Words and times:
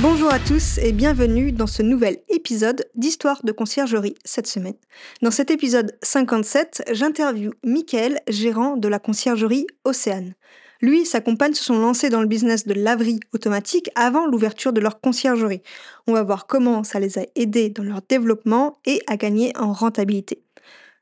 Bonjour 0.00 0.32
à 0.32 0.38
tous 0.38 0.78
et 0.78 0.92
bienvenue 0.92 1.50
dans 1.50 1.66
ce 1.66 1.82
nouvel 1.82 2.18
épisode 2.28 2.84
d'Histoire 2.94 3.40
de 3.42 3.50
conciergerie 3.50 4.14
cette 4.24 4.46
semaine. 4.46 4.76
Dans 5.22 5.32
cet 5.32 5.50
épisode 5.50 5.98
57, 6.02 6.84
j'interviewe 6.92 7.50
Mickaël, 7.64 8.20
gérant 8.28 8.76
de 8.76 8.86
la 8.86 9.00
conciergerie 9.00 9.66
Océane. 9.84 10.34
Lui 10.80 11.00
et 11.00 11.04
sa 11.04 11.20
compagne 11.20 11.54
se 11.54 11.64
sont 11.64 11.80
lancés 11.80 12.10
dans 12.10 12.20
le 12.20 12.28
business 12.28 12.64
de 12.64 12.74
laverie 12.74 13.18
automatique 13.32 13.90
avant 13.96 14.26
l'ouverture 14.26 14.72
de 14.72 14.80
leur 14.80 15.00
conciergerie. 15.00 15.62
On 16.06 16.12
va 16.12 16.22
voir 16.22 16.46
comment 16.46 16.84
ça 16.84 17.00
les 17.00 17.18
a 17.18 17.22
aidés 17.34 17.68
dans 17.68 17.82
leur 17.82 18.02
développement 18.08 18.78
et 18.86 19.02
à 19.08 19.16
gagner 19.16 19.52
en 19.56 19.72
rentabilité. 19.72 20.44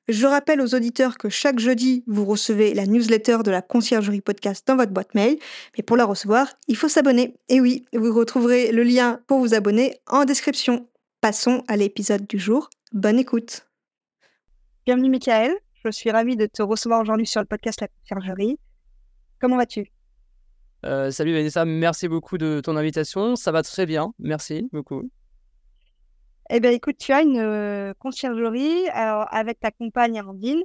Je 0.09 0.25
rappelle 0.27 0.61
aux 0.61 0.73
auditeurs 0.75 1.19
que 1.19 1.29
chaque 1.29 1.59
jeudi, 1.59 2.05
vous 2.07 2.25
recevez 2.25 2.75
la 2.75 2.87
newsletter 2.87 3.39
de 3.45 3.51
la 3.51 3.61
conciergerie 3.61 4.21
podcast 4.21 4.65
dans 4.67 4.77
votre 4.77 4.93
boîte 4.93 5.17
mail. 5.17 5.37
Mais 5.77 5.83
pour 5.83 5.97
la 5.97 6.05
recevoir, 6.05 6.47
il 6.69 6.77
faut 6.77 6.89
s'abonner. 6.89 7.35
Et 7.49 7.61
oui, 7.61 7.87
vous 7.93 8.15
retrouverez 8.15 8.71
le 8.71 8.85
lien 8.85 9.21
pour 9.27 9.41
vous 9.41 9.53
abonner 9.53 9.97
en 10.07 10.25
description. 10.25 10.89
Passons 11.21 11.65
à 11.67 11.77
l'épisode 11.77 12.25
du 12.29 12.39
jour. 12.39 12.71
Bonne 12.93 13.19
écoute. 13.19 13.67
Bienvenue 14.85 15.11
Michael. 15.11 15.53
Je 15.85 15.91
suis 15.91 16.13
ravie 16.13 16.37
de 16.37 16.47
te 16.47 16.63
recevoir 16.63 17.01
aujourd'hui 17.01 17.27
sur 17.27 17.41
le 17.41 17.47
podcast 17.47 17.81
La 17.81 17.89
conciergerie. 17.89 18.61
Comment 19.41 19.57
vas-tu? 19.57 19.91
Euh, 20.85 21.11
Salut 21.11 21.33
Vanessa, 21.33 21.65
merci 21.65 22.07
beaucoup 22.07 22.39
de 22.39 22.61
ton 22.63 22.77
invitation. 22.77 23.35
Ça 23.35 23.51
va 23.51 23.65
très 23.65 23.87
bien, 23.87 24.13
merci 24.21 24.69
beaucoup. 24.73 25.11
Eh 26.49 26.61
bien, 26.61 26.71
écoute, 26.71 26.97
tu 26.99 27.13
as 27.13 27.23
une 27.23 27.39
euh, 27.39 27.93
conciergerie 27.99 28.89
avec 28.93 29.59
ta 29.59 29.73
compagne 29.73 30.19
Amandine. 30.19 30.63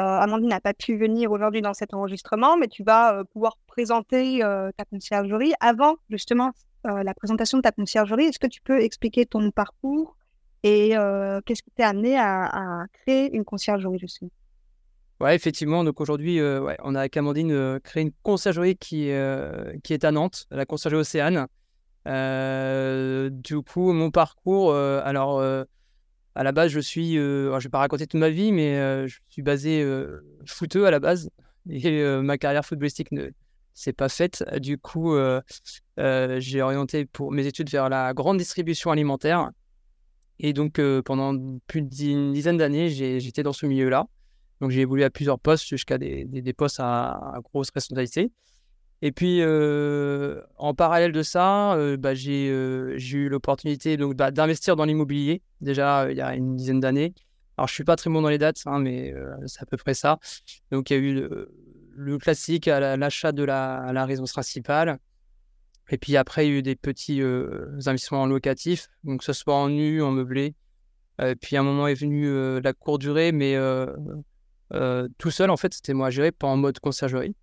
Euh, 0.00 0.04
Amandine 0.04 0.48
n'a 0.48 0.60
pas 0.60 0.72
pu 0.72 0.96
venir 0.96 1.30
aujourd'hui 1.30 1.60
dans 1.60 1.74
cet 1.74 1.92
enregistrement, 1.92 2.56
mais 2.56 2.68
tu 2.68 2.82
vas 2.84 3.16
euh, 3.16 3.24
pouvoir 3.24 3.58
présenter 3.66 4.40
ta 4.40 4.84
conciergerie. 4.86 5.52
Avant, 5.60 5.96
justement, 6.08 6.52
la 6.84 7.12
présentation 7.12 7.58
de 7.58 7.62
ta 7.62 7.72
conciergerie, 7.72 8.24
est-ce 8.24 8.38
que 8.38 8.46
tu 8.46 8.62
peux 8.62 8.80
expliquer 8.80 9.26
ton 9.26 9.50
parcours 9.50 10.16
et 10.62 10.94
qu'est-ce 11.44 11.62
qui 11.62 11.70
t'a 11.76 11.88
amené 11.88 12.18
à, 12.18 12.84
créer 13.02 13.34
une 13.34 13.44
conciergerie, 13.44 13.98
justement? 13.98 14.30
Ouais, 15.20 15.36
effectivement. 15.36 15.84
Donc 15.84 16.00
aujourd'hui, 16.00 16.40
on 16.40 16.94
a 16.94 17.00
avec 17.00 17.16
Amandine 17.16 17.78
créé 17.80 18.02
une 18.02 18.12
conciergerie 18.22 18.76
qui, 18.76 19.10
qui 19.84 19.92
est 19.92 20.04
à 20.04 20.10
Nantes, 20.10 20.46
la 20.50 20.64
conciergerie 20.64 21.00
Océane. 21.00 21.46
Euh, 22.06 23.30
du 23.30 23.60
coup, 23.60 23.92
mon 23.92 24.10
parcours, 24.10 24.70
euh, 24.72 25.00
alors 25.04 25.38
euh, 25.38 25.64
à 26.34 26.42
la 26.42 26.52
base, 26.52 26.70
je 26.70 26.80
suis, 26.80 27.14
je 27.14 27.62
vais 27.62 27.68
pas 27.68 27.78
raconter 27.78 28.06
toute 28.06 28.20
ma 28.20 28.30
vie, 28.30 28.52
mais 28.52 29.08
je 29.08 29.18
suis 29.28 29.42
basé 29.42 29.84
footeux 30.46 30.86
à 30.86 30.90
la 30.90 31.00
base 31.00 31.30
et 31.68 32.02
ma 32.22 32.38
carrière 32.38 32.64
footballistique 32.64 33.12
ne 33.12 33.30
s'est 33.74 33.92
pas 33.92 34.08
faite. 34.08 34.44
Du 34.58 34.78
coup, 34.78 35.16
j'ai 35.98 36.62
orienté 36.62 37.04
pour 37.04 37.32
mes 37.32 37.46
études 37.46 37.68
vers 37.68 37.88
la 37.88 38.14
grande 38.14 38.38
distribution 38.38 38.90
alimentaire. 38.90 39.50
Et 40.38 40.52
donc, 40.52 40.80
pendant 41.04 41.36
plus 41.66 41.82
d'une 41.82 42.32
dizaine 42.32 42.56
d'années, 42.56 42.88
j'étais 42.88 43.42
dans 43.42 43.52
ce 43.52 43.66
milieu-là. 43.66 44.06
Donc, 44.60 44.70
j'ai 44.70 44.82
évolué 44.82 45.04
à 45.04 45.10
plusieurs 45.10 45.38
postes 45.38 45.66
jusqu'à 45.66 45.98
des, 45.98 46.24
des, 46.26 46.52
postes 46.52 46.80
à, 46.80 47.12
à, 47.34 47.40
grosse 47.42 47.70
responsabilité. 47.74 48.30
Et 49.02 49.12
puis, 49.12 49.38
euh, 49.40 50.42
en 50.58 50.74
parallèle 50.74 51.12
de 51.12 51.22
ça, 51.22 51.74
euh, 51.74 51.96
bah, 51.96 52.10
euh, 52.10 52.94
j'ai 52.96 53.18
eu 53.18 53.28
l'opportunité 53.30 53.96
donc 53.96 54.14
bah, 54.14 54.30
d'investir 54.30 54.76
dans 54.76 54.84
l'immobilier, 54.84 55.42
déjà 55.62 56.10
il 56.10 56.16
y 56.18 56.20
a 56.20 56.34
une 56.34 56.56
dizaine 56.56 56.80
d'années. 56.80 57.14
Alors, 57.56 57.68
je 57.68 57.74
suis 57.74 57.84
pas 57.84 57.96
très 57.96 58.10
bon 58.10 58.20
dans 58.22 58.28
les 58.28 58.38
dates, 58.38 58.60
hein, 58.66 58.78
mais 58.78 59.14
c'est 59.46 59.62
à 59.62 59.66
peu 59.66 59.76
près 59.76 59.94
ça. 59.94 60.18
Donc, 60.70 60.90
il 60.90 60.92
y 60.94 60.96
a 60.96 60.98
eu 61.00 61.28
le, 61.94 62.18
classique 62.18 62.68
à 62.68 62.96
l'achat 62.96 63.32
de 63.32 63.42
la, 63.42 63.90
la, 63.92 64.06
résidence 64.06 64.32
principale. 64.32 64.98
Et 65.90 65.98
puis 65.98 66.16
après, 66.16 66.46
il 66.46 66.52
y 66.52 66.54
a 66.54 66.58
eu 66.58 66.62
des 66.62 66.76
petits 66.76 67.20
investissements 67.20 68.26
locatifs, 68.26 68.88
donc 69.04 69.20
que 69.20 69.24
ce 69.24 69.34
soit 69.34 69.54
en 69.54 69.68
nu, 69.68 70.02
en 70.02 70.10
meublé. 70.10 70.54
Et 71.22 71.34
puis, 71.36 71.56
à 71.56 71.60
un 71.60 71.62
moment 71.62 71.86
est 71.86 71.94
venu 71.94 72.60
la 72.62 72.72
courte 72.72 73.02
durée, 73.02 73.32
mais 73.32 73.56
tout 75.18 75.30
seul, 75.30 75.50
en 75.50 75.56
fait, 75.58 75.74
c'était 75.74 75.92
moi 75.92 76.06
à 76.06 76.10
gérer, 76.10 76.32
pas 76.32 76.46
en 76.46 76.56
mode 76.56 76.78
conciergerie. 76.78 77.34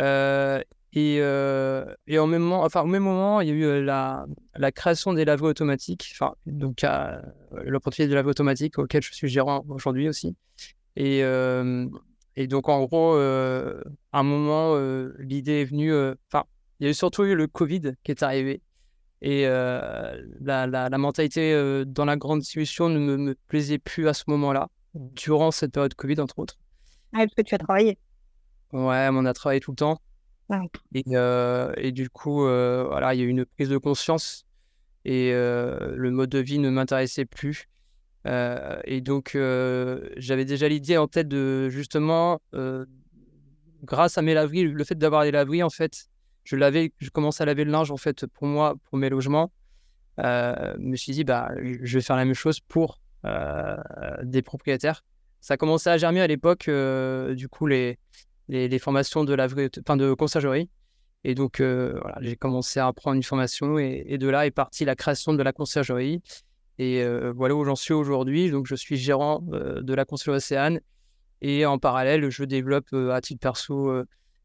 Euh, 0.00 0.60
et, 0.94 1.18
euh, 1.20 1.94
et 2.06 2.18
au, 2.18 2.26
même 2.26 2.42
moment, 2.42 2.62
enfin, 2.64 2.82
au 2.82 2.86
même 2.86 3.02
moment, 3.02 3.40
il 3.40 3.48
y 3.48 3.50
a 3.50 3.54
eu 3.54 3.82
la, 3.82 4.26
la 4.56 4.72
création 4.72 5.14
des 5.14 5.24
laveries 5.24 5.48
automatiques, 5.48 6.12
enfin, 6.12 6.34
donc 6.46 6.84
l'opportunité 7.52 8.10
de 8.10 8.14
laveries 8.14 8.32
automatiques 8.32 8.78
auquel 8.78 9.02
je 9.02 9.12
suis 9.12 9.28
gérant 9.28 9.64
aujourd'hui 9.68 10.08
aussi. 10.08 10.36
Et, 10.96 11.20
et 12.36 12.46
donc, 12.46 12.68
en 12.68 12.84
gros, 12.84 13.14
à 13.14 14.18
un 14.18 14.22
moment, 14.22 14.76
l'idée 15.18 15.62
est 15.62 15.64
venue. 15.64 15.94
Enfin, 16.30 16.44
il 16.78 16.84
y 16.84 16.86
a 16.88 16.90
eu 16.90 16.94
surtout 16.94 17.24
eu 17.24 17.34
le 17.34 17.46
Covid 17.46 17.94
qui 18.04 18.10
est 18.10 18.22
arrivé. 18.22 18.60
Et 19.22 19.44
la, 19.46 20.66
la, 20.66 20.90
la, 20.90 20.98
mentalité 20.98 21.84
dans 21.86 22.04
la 22.04 22.16
grande 22.16 22.40
distribution 22.40 22.90
ne 22.90 22.98
me, 22.98 23.16
me, 23.16 23.34
plaisait 23.48 23.78
plus 23.78 24.08
à 24.08 24.14
ce 24.14 24.24
moment-là, 24.26 24.68
durant 24.94 25.52
cette 25.52 25.72
période 25.72 25.94
Covid, 25.94 26.20
entre 26.20 26.38
autres. 26.38 26.58
Ah, 27.14 27.18
parce 27.20 27.34
que 27.34 27.42
tu 27.42 27.54
as 27.54 27.58
travaillé. 27.58 27.96
Ouais, 28.72 29.08
on 29.12 29.24
a 29.24 29.32
travaillé 29.34 29.60
tout 29.60 29.72
le 29.72 29.76
temps. 29.76 30.00
Et, 30.94 31.04
euh, 31.12 31.72
et, 31.76 31.92
du 31.92 32.10
coup, 32.10 32.44
euh, 32.44 32.84
voilà, 32.88 33.14
il 33.14 33.20
y 33.20 33.22
a 33.22 33.24
eu 33.24 33.28
une 33.28 33.44
prise 33.44 33.68
de 33.68 33.78
conscience 33.78 34.44
et 35.04 35.32
euh, 35.32 35.94
le 35.96 36.10
mode 36.10 36.30
de 36.30 36.38
vie 36.38 36.58
ne 36.58 36.70
m'intéressait 36.70 37.24
plus. 37.24 37.68
et 38.26 39.00
donc, 39.00 39.32
j'avais 40.16 40.44
déjà 40.44 40.68
l'idée 40.68 40.96
en 40.96 41.08
tête 41.08 41.28
de 41.28 41.68
justement, 41.68 42.40
grâce 43.82 44.18
à 44.18 44.22
mes 44.22 44.34
laveries, 44.34 44.64
le 44.64 44.84
fait 44.84 44.96
d'avoir 44.96 45.24
des 45.24 45.30
laveries, 45.30 45.62
en 45.62 45.70
fait, 45.70 46.08
je 46.44 46.56
lavais, 46.56 46.92
je 46.98 47.10
commençais 47.10 47.42
à 47.42 47.46
laver 47.46 47.64
le 47.64 47.70
linge 47.70 47.90
en 47.90 47.96
fait 47.96 48.26
pour 48.26 48.46
moi, 48.46 48.74
pour 48.84 48.98
mes 48.98 49.08
logements. 49.08 49.52
je 50.18 50.78
me 50.78 50.96
suis 50.96 51.12
dit, 51.12 51.24
bah, 51.24 51.50
je 51.60 51.98
vais 51.98 52.02
faire 52.02 52.16
la 52.16 52.24
même 52.24 52.34
chose 52.34 52.60
pour 52.60 53.00
des 54.22 54.42
propriétaires. 54.42 55.04
Ça 55.40 55.56
commençait 55.56 55.90
à 55.90 55.98
germer 55.98 56.20
à 56.20 56.28
l'époque, 56.28 56.70
du 57.34 57.48
coup, 57.48 57.66
les, 57.66 57.98
les, 58.52 58.78
formations 58.78 59.24
de, 59.24 59.34
la 59.34 59.46
enfin, 59.46 59.96
de 59.96 60.14
conciergerie. 60.14 60.68
Et 61.24 61.34
donc, 61.34 61.60
euh, 61.60 62.00
j'ai 62.20 62.36
commencé 62.36 62.80
à 62.80 62.88
apprendre 62.88 63.16
une 63.16 63.22
formation 63.22 63.78
et, 63.78 64.18
de 64.18 64.28
là 64.28 64.46
est 64.46 64.50
partie 64.50 64.84
la 64.84 64.96
création 64.96 65.32
de 65.32 65.42
la 65.42 65.52
conciergerie. 65.52 66.20
Et 66.78 67.02
euh, 67.02 67.32
voilà 67.34 67.54
où 67.54 67.64
j'en 67.64 67.76
suis 67.76 67.94
aujourd'hui. 67.94 68.50
Donc, 68.50 68.66
je 68.66 68.74
suis 68.74 68.96
gérant 68.96 69.44
euh, 69.52 69.80
de 69.82 69.94
la 69.94 70.04
conciergerie 70.04 70.38
Océane. 70.38 70.80
Et 71.40 71.64
en 71.66 71.78
parallèle, 71.78 72.28
je 72.30 72.44
développe 72.44 72.92
à 72.92 73.20
titre 73.20 73.40
perso 73.40 73.92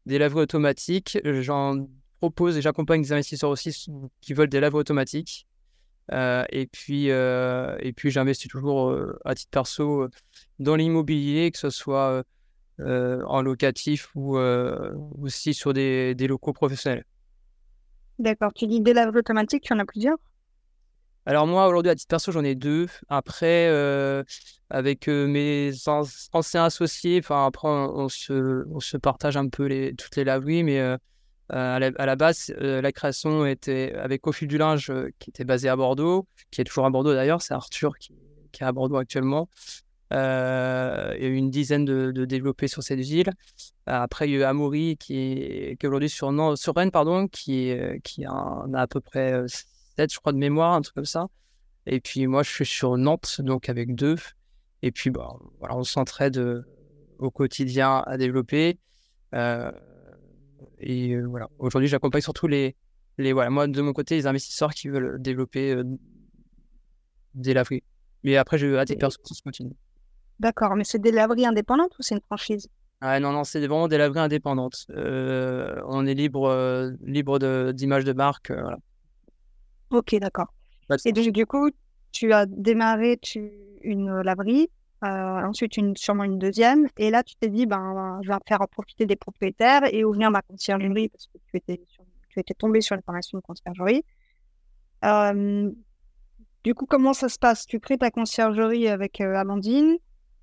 des 0.06 0.18
laveries 0.18 0.42
automatiques. 0.42 1.18
J'en 1.24 1.86
propose 2.18 2.56
et 2.56 2.62
j'accompagne 2.62 3.02
des 3.02 3.12
investisseurs 3.12 3.50
aussi 3.50 3.86
qui 4.20 4.32
veulent 4.32 4.48
des 4.48 4.58
laveries 4.58 4.80
automatiques. 4.80 5.46
et 6.10 6.68
puis, 6.72 7.06
et 7.06 7.92
puis 7.94 8.10
j'investis 8.10 8.50
toujours 8.50 8.92
à 9.24 9.36
titre 9.36 9.50
perso 9.52 10.08
dans 10.58 10.74
l'immobilier, 10.74 11.52
que 11.52 11.58
ce 11.58 11.70
soit 11.70 12.24
euh, 12.80 13.24
en 13.26 13.42
locatif 13.42 14.08
ou 14.14 14.38
euh, 14.38 14.92
aussi 15.20 15.52
sur 15.52 15.72
des, 15.72 16.14
des, 16.14 16.28
locaux 16.28 16.52
professionnels. 16.52 17.04
D'accord. 18.20 18.52
Tu 18.54 18.68
dis 18.68 18.80
des 18.80 18.92
laves 18.92 19.16
automatiques, 19.16 19.64
tu 19.64 19.72
en 19.72 19.80
as 19.80 19.84
plusieurs? 19.84 20.16
Alors 21.26 21.48
moi, 21.48 21.66
aujourd'hui, 21.66 21.90
à 21.90 21.96
titre 21.96 22.08
perso, 22.08 22.30
j'en 22.30 22.44
ai 22.44 22.54
deux. 22.54 22.86
Après, 23.08 23.66
euh, 23.68 24.22
avec 24.70 25.08
mes 25.08 25.72
anciens 25.86 26.64
associés, 26.64 27.18
enfin 27.22 27.46
après, 27.46 27.68
on, 27.68 28.08
se, 28.08 28.64
on, 28.70 28.78
se, 28.78 28.96
partage 28.96 29.36
un 29.36 29.48
peu 29.48 29.66
les, 29.66 29.94
toutes 29.96 30.14
les 30.14 30.24
laveries, 30.24 30.62
mais 30.62 30.80
à 31.50 31.78
la, 31.80 32.16
base, 32.16 32.54
la 32.58 32.92
création 32.92 33.44
était 33.44 33.92
avec 33.94 34.26
Au 34.26 34.32
fil 34.32 34.46
du 34.46 34.56
linge, 34.56 34.92
qui 35.18 35.30
était 35.30 35.44
basé 35.44 35.68
à 35.68 35.74
Bordeaux, 35.74 36.28
qui 36.52 36.60
est 36.60 36.64
toujours 36.64 36.86
à 36.86 36.90
Bordeaux 36.90 37.12
d'ailleurs, 37.12 37.42
c'est 37.42 37.54
Arthur 37.54 37.98
qui, 37.98 38.14
qui, 38.52 38.62
est 38.62 38.66
à 38.66 38.72
Bordeaux 38.72 38.96
actuellement. 38.96 39.48
Euh, 40.12 41.12
il 41.16 41.22
y 41.22 41.26
a 41.26 41.28
eu 41.28 41.34
une 41.34 41.50
dizaine 41.50 41.84
de, 41.84 42.24
développés 42.24 42.68
sur 42.68 42.82
cette 42.82 43.00
ville. 43.00 43.30
Après, 43.86 44.28
il 44.28 44.32
y 44.32 44.36
a 44.36 44.38
eu 44.38 44.42
Amaury 44.42 44.96
qui 44.96 45.16
est, 45.18 45.80
qui 45.80 45.86
aujourd'hui 45.86 46.08
sur, 46.08 46.32
sur 46.58 46.74
Rennes, 46.74 46.90
pardon, 46.90 47.28
qui, 47.28 47.72
qui 48.04 48.24
a, 48.24 48.64
à 48.74 48.86
peu 48.86 49.00
près 49.00 49.44
7, 49.96 50.12
je 50.12 50.18
crois, 50.18 50.32
de 50.32 50.38
mémoire, 50.38 50.74
un 50.74 50.82
truc 50.82 50.94
comme 50.94 51.04
ça. 51.04 51.26
Et 51.86 52.00
puis 52.00 52.26
moi, 52.26 52.42
je 52.42 52.50
suis 52.50 52.66
sur 52.66 52.96
Nantes, 52.96 53.40
donc 53.40 53.68
avec 53.68 53.94
deux. 53.94 54.16
Et 54.82 54.92
puis, 54.92 55.10
bah, 55.10 55.36
voilà, 55.58 55.76
on 55.76 55.84
s'entraide 55.84 56.38
euh, 56.38 56.62
au 57.18 57.30
quotidien 57.30 58.02
à 58.06 58.16
développer. 58.16 58.78
Euh, 59.34 59.72
et 60.78 61.18
voilà, 61.20 61.48
aujourd'hui, 61.58 61.88
j'accompagne 61.88 62.20
surtout 62.20 62.46
les, 62.46 62.76
les, 63.16 63.32
voilà, 63.32 63.50
moi, 63.50 63.66
de 63.66 63.80
mon 63.82 63.92
côté, 63.92 64.16
les 64.16 64.26
investisseurs 64.26 64.72
qui 64.72 64.88
veulent 64.88 65.20
développer 65.20 65.82
des 67.34 67.54
laveries. 67.54 67.82
Mais 68.22 68.36
après, 68.36 68.58
je 68.58 68.76
à 68.76 68.84
titre 68.84 69.00
personnel, 69.00 69.42
continue. 69.42 69.74
D'accord, 70.40 70.76
mais 70.76 70.84
c'est 70.84 71.00
des 71.00 71.10
laveries 71.10 71.46
indépendantes 71.46 71.98
ou 71.98 72.02
c'est 72.02 72.14
une 72.14 72.20
franchise? 72.20 72.68
Ah 73.00 73.20
non, 73.20 73.32
non, 73.32 73.44
c'est 73.44 73.60
vraiment 73.60 73.88
des 73.88 73.98
laveries 73.98 74.20
indépendantes. 74.20 74.86
on 74.88 76.06
est 76.06 76.14
libre, 76.14 76.92
libre 77.02 77.38
d'images 77.72 78.04
de, 78.04 78.12
marque. 78.12 78.52
Ok, 79.90 80.16
d'accord. 80.16 80.52
Et 81.04 81.12
donc, 81.12 81.28
du 81.30 81.46
coup, 81.46 81.70
tu 82.12 82.32
as 82.32 82.46
démarré 82.46 83.20
une 83.82 84.20
laverie, 84.22 84.68
ensuite 85.02 85.76
une, 85.76 85.96
sûrement 85.96 86.24
une 86.24 86.38
deuxième, 86.38 86.88
et 86.96 87.10
là, 87.10 87.22
tu 87.22 87.36
t'es 87.36 87.48
dit, 87.48 87.66
ben, 87.66 88.20
je 88.22 88.28
vais 88.28 88.38
faire 88.46 88.60
en 88.62 88.66
profiter 88.66 89.06
des 89.06 89.16
propriétaires 89.16 89.82
et 89.92 90.04
ouvrir 90.04 90.30
ma 90.30 90.42
conciergerie 90.42 91.08
parce 91.08 91.26
que 91.28 91.38
tu 91.50 91.56
étais, 91.56 91.80
tu 92.28 92.40
étais 92.40 92.54
tombé 92.54 92.80
sur 92.80 92.96
l'information 92.96 93.38
de 93.38 93.42
conciergerie. 93.42 94.04
du 96.64 96.74
coup, 96.74 96.86
comment 96.86 97.12
ça 97.12 97.28
se 97.28 97.38
passe? 97.38 97.66
Tu 97.66 97.78
crées 97.78 97.98
ta 97.98 98.10
conciergerie 98.10 98.88
avec 98.88 99.20
Amandine. 99.20 99.98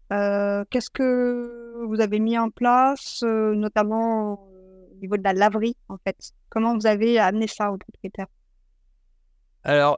Qu'est-ce 0.09 0.89
que 0.89 1.83
vous 1.85 1.99
avez 1.99 2.19
mis 2.19 2.37
en 2.37 2.49
place, 2.49 3.23
notamment 3.23 4.33
au 4.33 4.95
niveau 5.01 5.17
de 5.17 5.23
la 5.23 5.33
laverie, 5.33 5.75
en 5.89 5.97
fait? 5.97 6.31
Comment 6.49 6.75
vous 6.75 6.87
avez 6.87 7.19
amené 7.19 7.47
ça 7.47 7.71
aux 7.71 7.77
propriétaires? 7.77 8.27
Alors, 9.63 9.97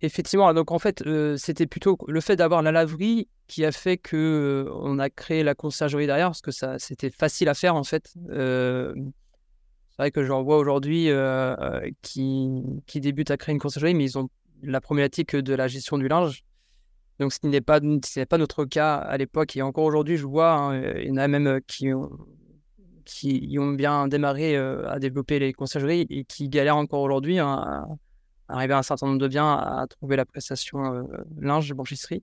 effectivement, 0.00 0.52
donc 0.52 0.70
en 0.72 0.78
fait, 0.78 1.02
c'était 1.36 1.66
plutôt 1.66 1.96
le 2.06 2.20
fait 2.20 2.36
d'avoir 2.36 2.62
la 2.62 2.70
laverie 2.70 3.28
qui 3.46 3.64
a 3.64 3.72
fait 3.72 3.96
que 3.96 4.70
on 4.72 4.98
a 4.98 5.10
créé 5.10 5.42
la 5.42 5.54
conciergerie 5.54 6.06
derrière, 6.06 6.28
parce 6.28 6.42
que 6.42 6.50
ça, 6.50 6.78
c'était 6.78 7.10
facile 7.10 7.48
à 7.48 7.54
faire 7.54 7.74
en 7.74 7.84
fait. 7.84 8.14
c'est 8.28 8.94
vrai 9.98 10.10
que 10.10 10.22
j'en 10.24 10.42
vois 10.42 10.58
aujourd'hui 10.58 11.08
qui, 12.02 12.62
qui 12.86 13.00
débutent 13.00 13.30
à 13.30 13.36
créer 13.36 13.54
une 13.54 13.60
conciergerie, 13.60 13.94
mais 13.94 14.04
ils 14.04 14.18
ont 14.18 14.28
la 14.62 14.80
problématique 14.80 15.34
de 15.34 15.54
la 15.54 15.66
gestion 15.66 15.98
du 15.98 16.08
linge. 16.08 16.44
Donc, 17.20 17.32
ce 17.32 17.46
n'est 17.46 17.60
pas, 17.60 17.80
pas 18.28 18.38
notre 18.38 18.64
cas 18.64 18.96
à 18.96 19.16
l'époque. 19.16 19.56
Et 19.56 19.62
encore 19.62 19.84
aujourd'hui, 19.84 20.16
je 20.16 20.26
vois, 20.26 20.52
hein, 20.52 20.82
il 20.98 21.08
y 21.08 21.10
en 21.12 21.16
a 21.16 21.28
même 21.28 21.60
qui 21.66 21.92
ont, 21.92 22.10
qui 23.04 23.56
ont 23.58 23.72
bien 23.72 24.08
démarré 24.08 24.56
à 24.56 24.98
développer 24.98 25.38
les 25.38 25.52
conciergeries 25.52 26.06
et 26.10 26.24
qui 26.24 26.48
galèrent 26.48 26.76
encore 26.76 27.02
aujourd'hui 27.02 27.38
hein, 27.38 27.86
arriver 28.48 28.74
à 28.74 28.78
un 28.78 28.82
certain 28.82 29.06
nombre 29.06 29.18
de 29.18 29.28
biens 29.28 29.52
à 29.52 29.86
trouver 29.88 30.16
la 30.16 30.24
prestation 30.24 30.94
euh, 30.94 31.02
linge, 31.38 31.72
blanchisserie. 31.72 32.22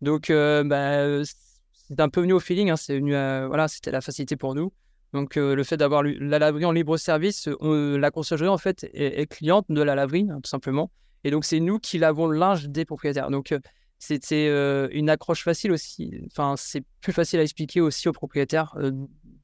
Donc, 0.00 0.30
euh, 0.30 0.62
bah, 0.64 1.24
c'est 1.72 2.00
un 2.00 2.08
peu 2.08 2.20
venu 2.20 2.32
au 2.32 2.40
feeling. 2.40 2.70
Hein, 2.70 2.76
c'est 2.76 2.98
voilà, 3.00 3.68
c'était 3.68 3.90
la 3.90 4.00
facilité 4.00 4.36
pour 4.36 4.54
nous. 4.54 4.72
Donc, 5.14 5.36
euh, 5.36 5.54
le 5.54 5.64
fait 5.64 5.76
d'avoir 5.76 6.02
la 6.02 6.38
laverie 6.38 6.66
en 6.66 6.72
libre 6.72 6.96
service, 6.98 7.48
la 7.60 8.10
conciergerie 8.10 8.48
en 8.48 8.58
fait 8.58 8.88
est, 8.92 9.26
cliente 9.26 9.66
de 9.70 9.82
la 9.82 9.94
laverie, 9.94 10.28
hein, 10.30 10.40
tout 10.42 10.50
simplement. 10.50 10.90
Et 11.24 11.30
donc, 11.30 11.44
c'est 11.44 11.60
nous 11.60 11.78
qui 11.78 11.98
lavons 11.98 12.26
le 12.26 12.38
linge 12.38 12.68
des 12.68 12.84
propriétaires. 12.84 13.30
Donc, 13.30 13.54
c'était 13.98 14.48
une 14.92 15.10
accroche 15.10 15.44
facile 15.44 15.72
aussi. 15.72 16.20
Enfin, 16.26 16.54
c'est 16.56 16.84
plus 17.00 17.12
facile 17.12 17.40
à 17.40 17.42
expliquer 17.42 17.80
aussi 17.80 18.08
aux 18.08 18.12
propriétaires 18.12 18.76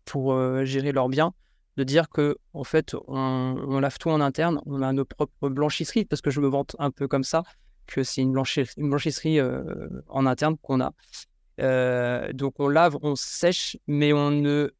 pour 0.04 0.64
gérer 0.64 0.92
leurs 0.92 1.08
biens 1.08 1.34
de 1.76 1.84
dire 1.84 2.08
que 2.08 2.36
en 2.52 2.64
fait 2.64 2.94
on, 3.08 3.80
lave 3.80 3.98
tout 3.98 4.10
en 4.10 4.20
interne, 4.20 4.60
on 4.66 4.82
a 4.82 4.92
nos 4.92 5.04
propres 5.04 5.48
blanchisseries 5.48 6.04
parce 6.04 6.22
que 6.22 6.30
je 6.30 6.40
me 6.40 6.48
vante 6.48 6.76
un 6.78 6.90
peu 6.90 7.08
comme 7.08 7.24
ça 7.24 7.42
que 7.86 8.02
c'est 8.02 8.22
une, 8.22 8.32
blanchisserie 8.32 9.40
euh, 9.40 9.88
en 10.08 10.24
interne 10.26 10.56
qu'on 10.56 10.80
a. 10.80 10.92
Euh, 11.60 12.32
donc 12.32 12.54
on 12.58 12.68
lave, 12.68 12.96
on 13.02 13.14
sèche, 13.14 13.76
mais 13.86 14.12
on 14.12 14.30
ne, 14.30 14.70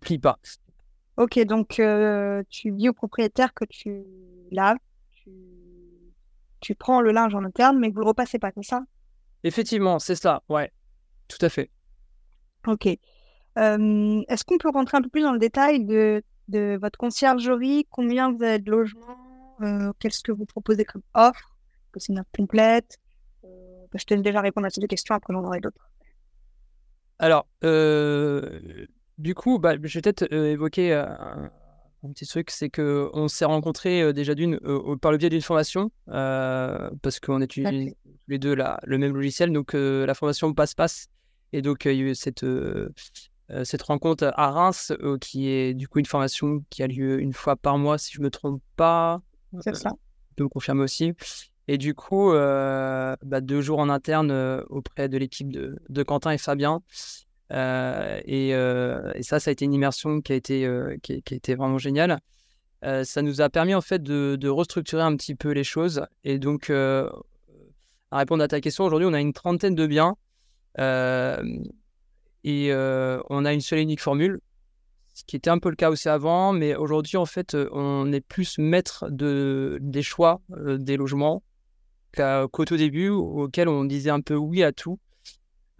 plie 0.00 0.18
pas. 0.18 0.38
Ok, 1.16 1.38
donc 1.44 1.80
euh, 1.80 2.42
tu 2.48 2.70
dis 2.70 2.88
au 2.88 2.92
propriétaire 2.92 3.52
que 3.52 3.64
tu 3.64 4.04
laves, 4.52 4.78
tu, 6.60 6.74
prends 6.74 7.00
le 7.00 7.12
linge 7.12 7.34
en 7.34 7.44
interne, 7.44 7.78
mais 7.78 7.90
vous 7.90 8.00
le 8.00 8.06
repassez 8.06 8.38
pas, 8.38 8.50
c'est 8.54 8.62
ça? 8.62 8.82
Effectivement, 9.44 9.98
c'est 9.98 10.14
ça, 10.14 10.42
ouais, 10.48 10.72
tout 11.28 11.38
à 11.44 11.48
fait. 11.48 11.70
Ok. 12.66 12.86
Est-ce 13.56 14.44
qu'on 14.44 14.58
peut 14.58 14.70
rentrer 14.70 14.98
un 14.98 15.02
peu 15.02 15.08
plus 15.08 15.22
dans 15.22 15.32
le 15.32 15.38
détail 15.38 15.84
de, 15.84 16.22
votre 16.80 16.98
conciergerie? 16.98 17.86
Combien 17.90 18.32
vous 18.32 18.42
avez 18.42 18.58
de 18.58 18.70
logements? 18.70 19.54
Qu'est-ce 19.98 20.22
que 20.22 20.32
vous 20.32 20.46
proposez 20.46 20.84
comme 20.84 21.02
offre? 21.14 21.56
Que 21.92 22.00
c'est 22.00 22.12
une 22.12 22.20
offre 22.20 22.30
complète 22.36 22.98
Je 23.42 24.04
te 24.04 24.14
déjà 24.14 24.40
répondre 24.40 24.66
à 24.66 24.70
ces 24.70 24.80
deux 24.80 24.86
questions, 24.86 25.14
après 25.14 25.32
j'en 25.32 25.44
aurai 25.44 25.60
d'autres. 25.60 25.90
Alors, 27.18 27.48
du 27.62 29.34
coup, 29.34 29.58
bah, 29.58 29.74
je 29.82 29.98
vais 29.98 30.02
peut-être 30.02 30.32
évoquer 30.32 30.94
un, 30.94 31.50
petit 32.12 32.26
truc, 32.26 32.50
c'est 32.50 32.70
qu'on 32.70 33.28
s'est 33.28 33.44
rencontrés 33.44 34.12
déjà 34.12 34.34
d'une 34.34 34.58
par 35.00 35.12
le 35.12 35.18
biais 35.18 35.30
d'une 35.30 35.42
formation, 35.42 35.90
parce 36.06 37.20
qu'on 37.20 37.40
étudie 37.40 37.94
tous 37.94 38.30
les 38.30 38.38
deux 38.38 38.54
le 38.54 38.98
même 38.98 39.14
logiciel, 39.14 39.52
donc 39.52 39.72
la 39.74 40.14
formation 40.14 40.52
passe-passe. 40.54 41.08
Et 41.52 41.62
donc, 41.62 41.86
il 41.86 41.92
y 41.92 42.02
a 42.02 42.10
eu 42.10 42.14
cette, 42.14 42.44
cette 43.64 43.82
rencontre 43.82 44.32
à 44.36 44.50
Reims, 44.50 44.92
qui 45.20 45.48
est 45.48 45.74
du 45.74 45.88
coup 45.88 45.98
une 45.98 46.06
formation 46.06 46.64
qui 46.70 46.82
a 46.82 46.86
lieu 46.86 47.20
une 47.20 47.32
fois 47.32 47.56
par 47.56 47.78
mois, 47.78 47.98
si 47.98 48.12
je 48.12 48.20
me 48.20 48.30
trompe 48.30 48.62
pas. 48.76 49.20
C'est 49.60 49.74
ça. 49.74 49.90
Je 50.36 50.44
me 50.44 50.48
confirmer 50.48 50.82
aussi. 50.82 51.14
Et 51.68 51.76
du 51.76 51.94
coup, 51.94 52.30
bah, 52.32 53.40
deux 53.40 53.60
jours 53.60 53.78
en 53.78 53.88
interne 53.88 54.32
auprès 54.68 55.08
de 55.08 55.18
l'équipe 55.18 55.52
de, 55.52 55.76
de, 55.88 56.02
Quentin 56.02 56.30
et 56.30 56.38
Fabien. 56.38 56.82
Et, 57.50 58.48
et, 58.50 59.22
ça, 59.22 59.40
ça 59.40 59.50
a 59.50 59.52
été 59.52 59.64
une 59.64 59.72
immersion 59.72 60.20
qui 60.20 60.32
a 60.32 60.36
été, 60.36 60.68
qui, 61.02 61.22
qui 61.22 61.34
a 61.34 61.36
été 61.36 61.54
vraiment 61.54 61.78
géniale. 61.78 62.18
ça 62.82 63.22
nous 63.22 63.40
a 63.40 63.48
permis 63.48 63.74
en 63.74 63.80
fait 63.80 64.02
de, 64.02 64.48
restructurer 64.48 65.02
un 65.02 65.16
petit 65.16 65.34
peu 65.34 65.50
les 65.50 65.64
choses. 65.64 66.04
Et 66.24 66.38
donc, 66.38 66.70
à 66.70 67.08
répondre 68.12 68.42
à 68.42 68.48
ta 68.48 68.60
question, 68.60 68.84
aujourd'hui, 68.84 69.08
on 69.08 69.14
a 69.14 69.20
une 69.20 69.32
trentaine 69.32 69.74
de 69.74 69.86
biens. 69.86 70.16
Et 72.44 72.72
on 73.30 73.44
a 73.44 73.52
une 73.52 73.60
seule 73.60 73.78
et 73.80 73.82
unique 73.82 74.00
formule, 74.00 74.40
ce 75.18 75.24
qui 75.24 75.34
était 75.34 75.50
un 75.50 75.58
peu 75.58 75.68
le 75.70 75.76
cas 75.76 75.90
aussi 75.90 76.08
avant, 76.08 76.52
mais 76.52 76.76
aujourd'hui, 76.76 77.16
en 77.16 77.26
fait, 77.26 77.56
on 77.72 78.12
est 78.12 78.20
plus 78.20 78.56
maître 78.58 79.08
de, 79.10 79.78
des 79.80 80.02
choix 80.02 80.40
des 80.48 80.96
logements 80.96 81.42
qu'au 82.16 82.64
tout 82.64 82.76
début, 82.76 83.08
auquel 83.08 83.68
on 83.68 83.84
disait 83.84 84.10
un 84.10 84.20
peu 84.20 84.34
oui 84.34 84.62
à 84.62 84.72
tout. 84.72 84.98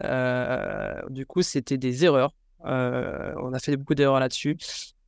Du 0.01 1.25
coup, 1.25 1.41
c'était 1.41 1.77
des 1.77 2.05
erreurs. 2.05 2.33
on 2.63 3.53
a 3.53 3.59
fait 3.59 3.77
beaucoup 3.77 3.95
d'erreurs 3.95 4.19
là-dessus. 4.19 4.57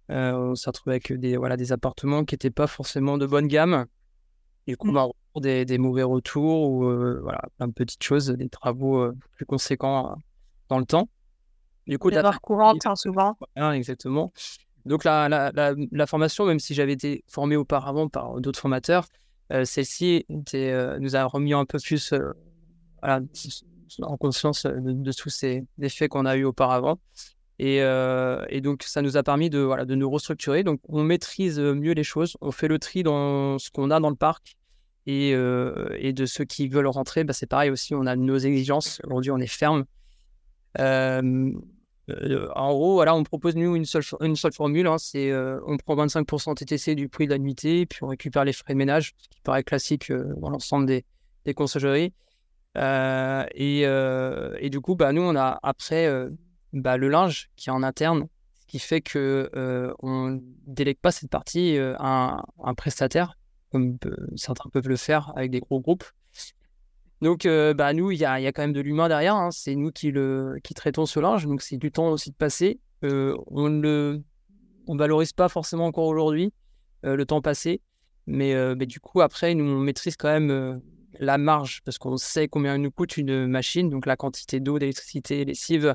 on 0.09 0.55
s'est 0.55 0.69
retrouvé 0.69 0.95
avec 0.95 1.13
des, 1.13 1.37
voilà, 1.37 1.57
des 1.57 1.71
appartements 1.71 2.25
qui 2.25 2.35
n'étaient 2.35 2.51
pas 2.51 2.67
forcément 2.67 3.17
de 3.17 3.25
bonne 3.25 3.47
gamme. 3.47 3.85
Du 4.67 4.77
coup, 4.77 4.89
on 4.89 4.95
a 4.97 5.09
des, 5.39 5.65
des 5.65 5.77
mauvais 5.77 6.03
retours 6.03 6.69
ou 6.69 6.83
voilà, 7.21 7.41
plein 7.57 7.67
de 7.67 7.73
petites 7.73 8.03
choses, 8.03 8.27
des 8.27 8.49
travaux 8.49 9.11
plus 9.35 9.45
conséquents 9.45 10.15
dans 10.69 10.79
le 10.79 10.85
temps. 10.85 11.09
Du 11.87 11.97
coup, 11.97 12.09
l'erreur 12.09 12.41
courante, 12.41 12.85
hein, 12.85 12.95
souvent. 12.95 13.37
exactement. 13.73 14.31
Donc, 14.85 15.03
la, 15.03 15.29
la, 15.29 15.51
la, 15.51 16.07
formation, 16.07 16.45
même 16.45 16.59
si 16.59 16.73
j'avais 16.73 16.93
été 16.93 17.23
formé 17.27 17.55
auparavant 17.55 18.07
par 18.07 18.39
d'autres 18.41 18.59
formateurs, 18.59 19.05
euh, 19.51 19.65
celle-ci 19.65 20.25
euh, 20.55 20.97
nous 20.99 21.15
a 21.15 21.25
remis 21.25 21.53
un 21.53 21.65
peu 21.65 21.77
plus 21.77 22.13
euh, 22.13 22.31
en 24.01 24.17
conscience 24.17 24.65
de, 24.65 25.11
tous 25.11 25.29
ces 25.29 25.63
effets 25.81 26.07
qu'on 26.07 26.25
a 26.25 26.35
eu 26.35 26.43
auparavant. 26.43 26.99
Et, 27.59 27.77
et, 27.77 28.61
donc, 28.61 28.83
ça 28.83 29.01
nous 29.01 29.17
a 29.17 29.23
permis 29.23 29.49
de, 29.49 29.59
voilà, 29.59 29.85
de 29.85 29.93
nous 29.93 30.09
restructurer. 30.09 30.63
Donc, 30.63 30.79
on 30.89 31.03
maîtrise 31.03 31.59
mieux 31.59 31.93
les 31.93 32.03
choses. 32.03 32.35
On 32.41 32.51
fait 32.51 32.67
le 32.67 32.79
tri 32.79 33.03
dans 33.03 33.59
ce 33.59 33.69
qu'on 33.69 33.91
a 33.91 33.99
dans 33.99 34.09
le 34.09 34.15
parc. 34.15 34.57
Et, 35.05 35.31
et 35.31 36.13
de 36.13 36.25
ceux 36.25 36.45
qui 36.45 36.67
veulent 36.67 36.87
rentrer, 36.87 37.23
bah, 37.23 37.33
c'est 37.33 37.45
pareil 37.45 37.69
aussi. 37.69 37.93
On 37.93 38.07
a 38.07 38.15
nos 38.15 38.37
exigences. 38.37 38.99
Aujourd'hui, 39.05 39.29
on 39.29 39.37
est 39.37 39.45
ferme. 39.45 39.85
Euh, 40.79 41.51
en 42.55 42.73
gros, 42.73 42.93
voilà, 42.93 43.15
on 43.15 43.23
propose 43.23 43.55
nous 43.55 43.75
une 43.75 43.85
seule, 43.85 44.03
une 44.21 44.35
seule 44.35 44.53
formule. 44.53 44.87
Hein, 44.87 44.97
c'est 44.97 45.31
on 45.65 45.77
prend 45.77 45.95
25% 45.95 46.55
TTC 46.55 46.95
du 46.95 47.09
prix 47.09 47.27
de 47.27 47.33
la 47.33 47.85
puis 47.85 47.99
on 48.01 48.07
récupère 48.07 48.43
les 48.43 48.53
frais 48.53 48.73
de 48.73 48.77
ménage, 48.77 49.13
ce 49.17 49.29
qui 49.29 49.41
paraît 49.41 49.63
classique 49.63 50.11
dans 50.11 50.49
l'ensemble 50.49 50.85
des, 50.85 51.05
des 51.45 51.53
conciergeries. 51.53 52.13
Et, 52.75 53.81
et, 53.81 54.69
du 54.69 54.81
coup, 54.81 54.95
bah, 54.95 55.13
nous, 55.13 55.21
on 55.21 55.35
a 55.35 55.59
après 55.63 56.09
bah, 56.73 56.97
le 56.97 57.09
linge 57.09 57.49
qui 57.55 57.69
est 57.69 57.73
en 57.73 57.83
interne, 57.83 58.27
ce 58.59 58.65
qui 58.67 58.79
fait 58.79 59.01
que 59.01 59.49
on 60.01 60.39
délègue 60.67 60.99
pas 61.01 61.11
cette 61.11 61.29
partie 61.29 61.77
à 61.77 62.43
un, 62.63 62.73
prestataire, 62.73 63.37
comme 63.71 63.97
certains 64.35 64.69
peuvent 64.69 64.87
le 64.89 64.97
faire 64.97 65.33
avec 65.35 65.51
des 65.51 65.59
gros 65.59 65.79
groupes. 65.79 66.05
Donc, 67.21 67.45
euh, 67.45 67.73
bah, 67.75 67.93
nous, 67.93 68.11
il 68.11 68.17
y 68.17 68.25
a, 68.25 68.39
quand 68.51 68.63
même 68.63 68.73
de 68.73 68.81
l'humain 68.81 69.07
derrière. 69.07 69.35
Hein. 69.35 69.51
C'est 69.51 69.75
nous 69.75 69.91
qui, 69.91 70.11
traitons 70.75 71.05
ce 71.05 71.19
linge. 71.19 71.45
Donc, 71.45 71.61
c'est 71.61 71.77
du 71.77 71.91
temps 71.91 72.09
aussi 72.09 72.31
de 72.31 72.35
passer. 72.35 72.79
Euh, 73.03 73.35
on 73.47 73.69
ne 73.69 74.19
on 74.87 74.95
valorise 74.95 75.33
pas 75.33 75.47
forcément 75.47 75.85
encore 75.85 76.05
aujourd'hui 76.05 76.51
euh, 77.05 77.15
le 77.15 77.25
temps 77.25 77.41
passé. 77.41 77.81
Mais, 78.25 78.53
mais, 78.75 78.85
du 78.85 78.99
coup, 78.99 79.21
après, 79.21 79.53
nous, 79.53 79.65
on 79.65 79.79
maîtrise 79.79 80.15
quand 80.15 80.29
même 80.29 80.81
la 81.19 81.37
marge 81.37 81.81
parce 81.83 81.97
qu'on 81.97 82.17
sait 82.17 82.47
combien 82.47 82.77
nous 82.77 82.91
coûte 82.91 83.17
une 83.17 83.47
machine. 83.47 83.89
Donc, 83.89 84.05
la 84.05 84.15
quantité 84.15 84.59
d'eau, 84.59 84.79
d'électricité, 84.79 85.45
lessive. 85.45 85.93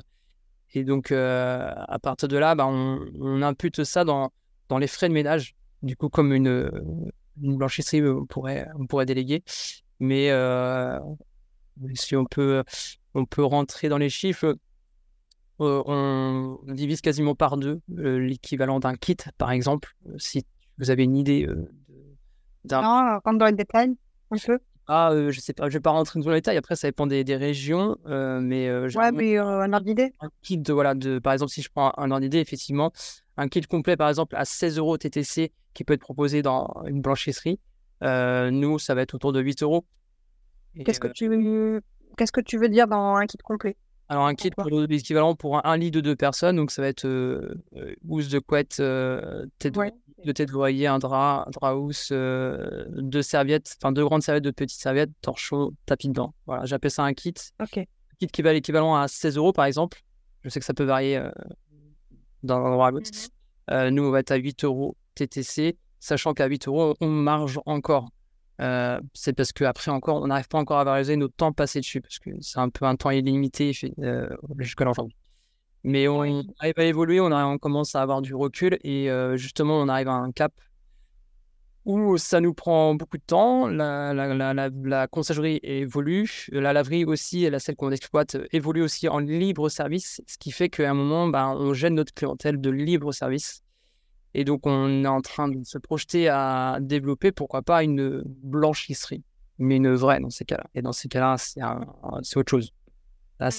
Et 0.73 0.83
donc, 0.83 1.11
à 1.11 1.99
partir 2.01 2.27
de 2.27 2.37
là, 2.37 2.55
bah, 2.55 2.67
on, 2.67 2.99
on, 3.19 3.41
impute 3.41 3.83
ça 3.83 4.03
dans, 4.03 4.31
dans 4.69 4.77
les 4.77 4.87
frais 4.87 5.09
de 5.09 5.13
ménage. 5.13 5.55
Du 5.81 5.95
coup, 5.95 6.09
comme 6.09 6.33
une, 6.33 6.71
une 7.41 7.57
blanchisserie, 7.57 8.07
on 8.07 8.25
pourrait, 8.25 8.67
on 8.77 8.85
pourrait 8.85 9.05
déléguer. 9.05 9.43
Mais 9.99 10.31
si 11.93 12.15
on 12.15 12.25
peut, 12.25 12.63
on 13.13 13.25
peut 13.25 13.43
rentrer 13.43 13.89
dans 13.89 13.97
les 13.97 14.09
chiffres, 14.09 14.57
on 15.59 16.59
divise 16.67 17.01
quasiment 17.01 17.35
par 17.35 17.57
deux 17.57 17.81
l'équivalent 17.87 18.79
d'un 18.79 18.95
kit, 18.95 19.17
par 19.37 19.51
exemple. 19.51 19.95
Si 20.17 20.45
vous 20.77 20.91
avez 20.91 21.03
une 21.03 21.17
idée 21.17 21.47
d'un. 22.63 22.81
Non, 22.81 23.19
rentre 23.23 23.37
dans 23.39 23.45
le 23.45 23.53
détail 23.53 23.95
un 24.31 24.37
peu. 24.37 24.59
Ah, 24.87 25.11
je 25.29 25.39
sais 25.39 25.53
pas, 25.53 25.69
je 25.69 25.73
vais 25.73 25.81
pas 25.81 25.89
rentrer 25.91 26.19
dans 26.19 26.29
les 26.29 26.37
détails. 26.37 26.57
Après, 26.57 26.75
ça 26.75 26.87
dépend 26.87 27.07
des, 27.07 27.23
des 27.23 27.35
régions, 27.35 27.97
mais 28.05 28.71
ouais, 28.71 29.11
mais 29.11 29.37
un 29.37 29.73
ordre 29.73 29.85
d'idée? 29.85 30.13
Un 30.21 30.29
kit 30.43 30.57
de 30.57 30.73
voilà, 30.73 30.95
de 30.95 31.19
par 31.19 31.33
exemple, 31.33 31.51
si 31.51 31.61
je 31.61 31.69
prends 31.69 31.91
un 31.97 32.11
ordre 32.11 32.21
d'idée, 32.21 32.39
effectivement, 32.39 32.91
un 33.35 33.47
kit 33.47 33.61
complet, 33.61 33.97
par 33.97 34.09
exemple, 34.09 34.35
à 34.35 34.45
16 34.45 34.77
euros 34.77 34.97
TTC 34.97 35.51
qui 35.73 35.83
peut 35.83 35.93
être 35.93 36.01
proposé 36.01 36.41
dans 36.41 36.83
une 36.87 37.01
blanchisserie. 37.01 37.59
nous, 38.01 38.79
ça 38.79 38.95
va 38.95 39.01
être 39.01 39.13
autour 39.15 39.33
de 39.33 39.41
8 39.41 39.63
euros. 39.63 39.85
Qu'est-ce 40.85 40.99
que 40.99 41.07
tu 41.07 41.81
qu'est-ce 42.17 42.31
que 42.31 42.41
tu 42.41 42.57
veux 42.57 42.69
dire 42.69 42.87
dans 42.87 43.15
un 43.15 43.25
kit 43.25 43.37
complet? 43.37 43.75
Alors, 44.09 44.25
un 44.25 44.35
kit 44.35 44.51
pour 44.51 44.69
l'équivalent 44.69 45.35
pour 45.35 45.65
un, 45.65 45.77
lit 45.77 45.91
de 45.91 45.99
deux 45.99 46.15
personnes, 46.15 46.55
donc 46.55 46.71
ça 46.71 46.81
va 46.81 46.87
être 46.87 47.05
euh, 47.05 47.55
housse 48.07 48.29
de 48.29 48.39
couette, 48.39 48.77
euh, 48.79 49.45
tête 49.59 49.73
de, 49.73 50.31
tête 50.31 50.47
de 50.47 50.53
loyer, 50.53 50.87
un 50.87 50.97
drap, 50.97 51.45
un 51.45 51.51
drap 51.51 51.75
housse, 51.75 52.09
euh, 52.11 52.85
deux 52.89 53.21
serviettes, 53.21 53.75
enfin 53.77 53.91
deux 53.91 54.05
grandes 54.05 54.23
serviettes, 54.23 54.45
deux 54.45 54.53
petites 54.53 54.79
serviettes, 54.79 55.11
torchon, 55.21 55.71
tapis 55.85 56.07
dedans. 56.07 56.33
Voilà, 56.45 56.65
j'appelle 56.65 56.91
ça 56.91 57.03
un 57.03 57.13
kit. 57.13 57.33
Ok. 57.61 57.79
Un 57.79 57.85
kit 58.19 58.27
qui 58.27 58.41
va 58.41 58.53
l'équivalent 58.53 58.95
à 58.95 59.09
16 59.09 59.35
euros 59.35 59.51
par 59.51 59.65
exemple. 59.65 60.01
Je 60.43 60.49
sais 60.49 60.59
que 60.61 60.65
ça 60.65 60.73
peut 60.73 60.85
varier 60.85 61.21
d'un 62.43 62.55
endroit 62.55 62.87
à 62.87 62.91
l'autre. 62.91 63.09
Mmh 63.09 63.89
nous, 63.89 64.03
on 64.03 64.11
va 64.11 64.21
être 64.21 64.31
à 64.31 64.37
8 64.37 64.63
euros 64.63 64.95
TTC, 65.15 65.77
sachant 65.99 66.33
qu'à 66.33 66.45
8 66.47 66.69
euros, 66.69 66.95
on 67.01 67.09
marge 67.09 67.59
encore. 67.65 68.07
Euh, 68.59 68.99
c'est 69.13 69.33
parce 69.33 69.51
qu'après 69.51 69.91
encore, 69.91 70.21
on 70.21 70.27
n'arrive 70.27 70.47
pas 70.47 70.57
encore 70.57 70.79
à 70.79 70.83
valoriser 70.83 71.15
notre 71.15 71.35
temps 71.35 71.53
passé 71.53 71.79
dessus, 71.79 72.01
parce 72.01 72.19
que 72.19 72.31
c'est 72.41 72.59
un 72.59 72.69
peu 72.69 72.85
un 72.85 72.95
temps 72.95 73.11
illimité 73.11 73.71
euh, 73.99 74.27
jusqu'à 74.57 74.85
l'ensemble. 74.85 75.13
Mais 75.83 76.07
on, 76.07 76.43
arrive 76.59 76.73
à 76.77 76.83
évoluer, 76.83 77.19
on, 77.19 77.31
on, 77.31 77.57
commence 77.59 77.95
à 77.95 78.01
avoir 78.01 78.21
du 78.21 78.33
recul, 78.33 78.77
et 78.83 79.09
euh, 79.09 79.37
justement, 79.37 79.79
on 79.79 79.87
arrive 79.87 80.07
à 80.07 80.13
un 80.13 80.31
cap 80.31 80.51
où 81.85 82.17
ça 82.17 82.41
nous 82.41 82.53
prend 82.53 82.95
beaucoup 82.95 83.17
de 83.17 83.23
temps. 83.25 83.67
La, 83.67 84.13
la, 84.13 84.53
la, 84.53 84.69
la 84.83 85.07
conciergerie 85.07 85.61
évolue, 85.63 86.47
la 86.51 86.73
laverie 86.73 87.05
aussi, 87.05 87.49
la 87.49 87.59
celle 87.59 87.77
qu'on 87.77 87.91
exploite, 87.91 88.35
évolue 88.51 88.81
aussi 88.81 89.07
en 89.07 89.19
libre 89.19 89.69
service, 89.69 90.21
ce 90.27 90.37
qui 90.37 90.51
fait 90.51 90.67
qu'à 90.67 90.89
un 90.89 90.93
moment, 90.93 91.27
bah, 91.27 91.47
on 91.55 91.73
gêne 91.73 91.93
notre 91.95 92.13
clientèle 92.13 92.59
de 92.59 92.69
libre 92.69 93.13
service. 93.13 93.63
Et 94.33 94.43
donc, 94.43 94.65
on 94.65 95.03
est 95.03 95.07
en 95.07 95.21
train 95.21 95.47
de 95.47 95.63
se 95.63 95.77
projeter 95.77 96.29
à 96.29 96.77
développer, 96.81 97.31
pourquoi 97.31 97.61
pas, 97.61 97.83
une 97.83 98.21
blanchisserie, 98.25 99.23
mais 99.57 99.77
une 99.77 99.93
vraie 99.93 100.19
dans 100.19 100.29
ces 100.29 100.45
cas-là. 100.45 100.65
Et 100.75 100.81
dans 100.81 100.91
ces 100.91 101.07
cas-là, 101.07 101.37
c'est 101.37 102.37
autre 102.37 102.49
chose. 102.49 102.73
Là, 103.39 103.49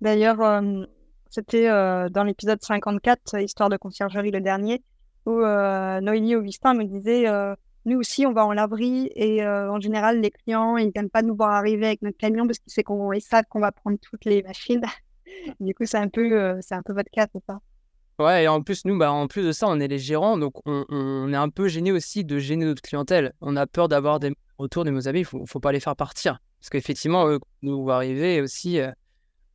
D'ailleurs, 0.00 0.40
euh, 0.40 0.84
c'était 1.30 1.68
euh, 1.70 2.08
dans 2.08 2.24
l'épisode 2.24 2.62
54, 2.62 3.40
Histoire 3.40 3.68
de 3.68 3.76
conciergerie, 3.76 4.30
le 4.30 4.40
dernier, 4.40 4.82
où 5.26 5.40
euh, 5.40 6.00
Noélie 6.00 6.34
Augustin 6.34 6.74
me 6.74 6.84
disait 6.84 7.26
Nous 7.84 7.98
aussi, 7.98 8.26
on 8.26 8.32
va 8.32 8.44
en 8.44 8.52
laverie 8.52 9.10
et 9.14 9.46
en 9.46 9.80
général, 9.80 10.20
les 10.20 10.30
clients, 10.30 10.76
ils 10.76 10.90
n'aiment 10.94 11.10
pas 11.10 11.22
nous 11.22 11.36
voir 11.36 11.50
arriver 11.50 11.86
avec 11.86 12.02
notre 12.02 12.18
camion 12.18 12.46
parce 12.46 12.58
qu'ils 12.58 13.22
savent 13.22 13.44
qu'on 13.48 13.60
va 13.60 13.72
prendre 13.72 13.98
toutes 14.00 14.24
les 14.24 14.42
machines. 14.42 14.82
du 15.60 15.74
coup, 15.74 15.86
c'est 15.86 15.98
un, 15.98 16.08
peu, 16.08 16.58
c'est 16.60 16.74
un 16.74 16.82
peu 16.82 16.92
votre 16.92 17.10
cas, 17.10 17.26
c'est 17.32 17.44
ça? 17.46 17.60
Ouais, 18.22 18.44
et 18.44 18.48
en 18.48 18.62
plus, 18.62 18.84
nous, 18.84 18.96
bah, 18.96 19.10
en 19.10 19.26
plus 19.26 19.44
de 19.44 19.50
ça, 19.50 19.66
on 19.68 19.80
est 19.80 19.88
les 19.88 19.98
gérants, 19.98 20.38
donc 20.38 20.54
on, 20.64 21.32
est 21.32 21.36
un 21.36 21.48
peu 21.48 21.66
gêné 21.66 21.90
aussi 21.90 22.24
de 22.24 22.38
gêner 22.38 22.64
notre 22.64 22.80
clientèle. 22.80 23.32
On 23.40 23.56
a 23.56 23.66
peur 23.66 23.88
d'avoir 23.88 24.20
des 24.20 24.32
retours 24.58 24.84
de 24.84 24.90
nos 24.90 25.08
amis, 25.08 25.20
il 25.20 25.24
faut, 25.24 25.44
faut 25.44 25.58
pas 25.58 25.72
les 25.72 25.80
faire 25.80 25.96
partir. 25.96 26.38
Parce 26.60 26.70
qu'effectivement, 26.70 27.26
eux, 27.28 27.40
nous 27.62 27.84
va 27.84 27.96
arriver 27.96 28.40
aussi, 28.40 28.78
euh, 28.78 28.92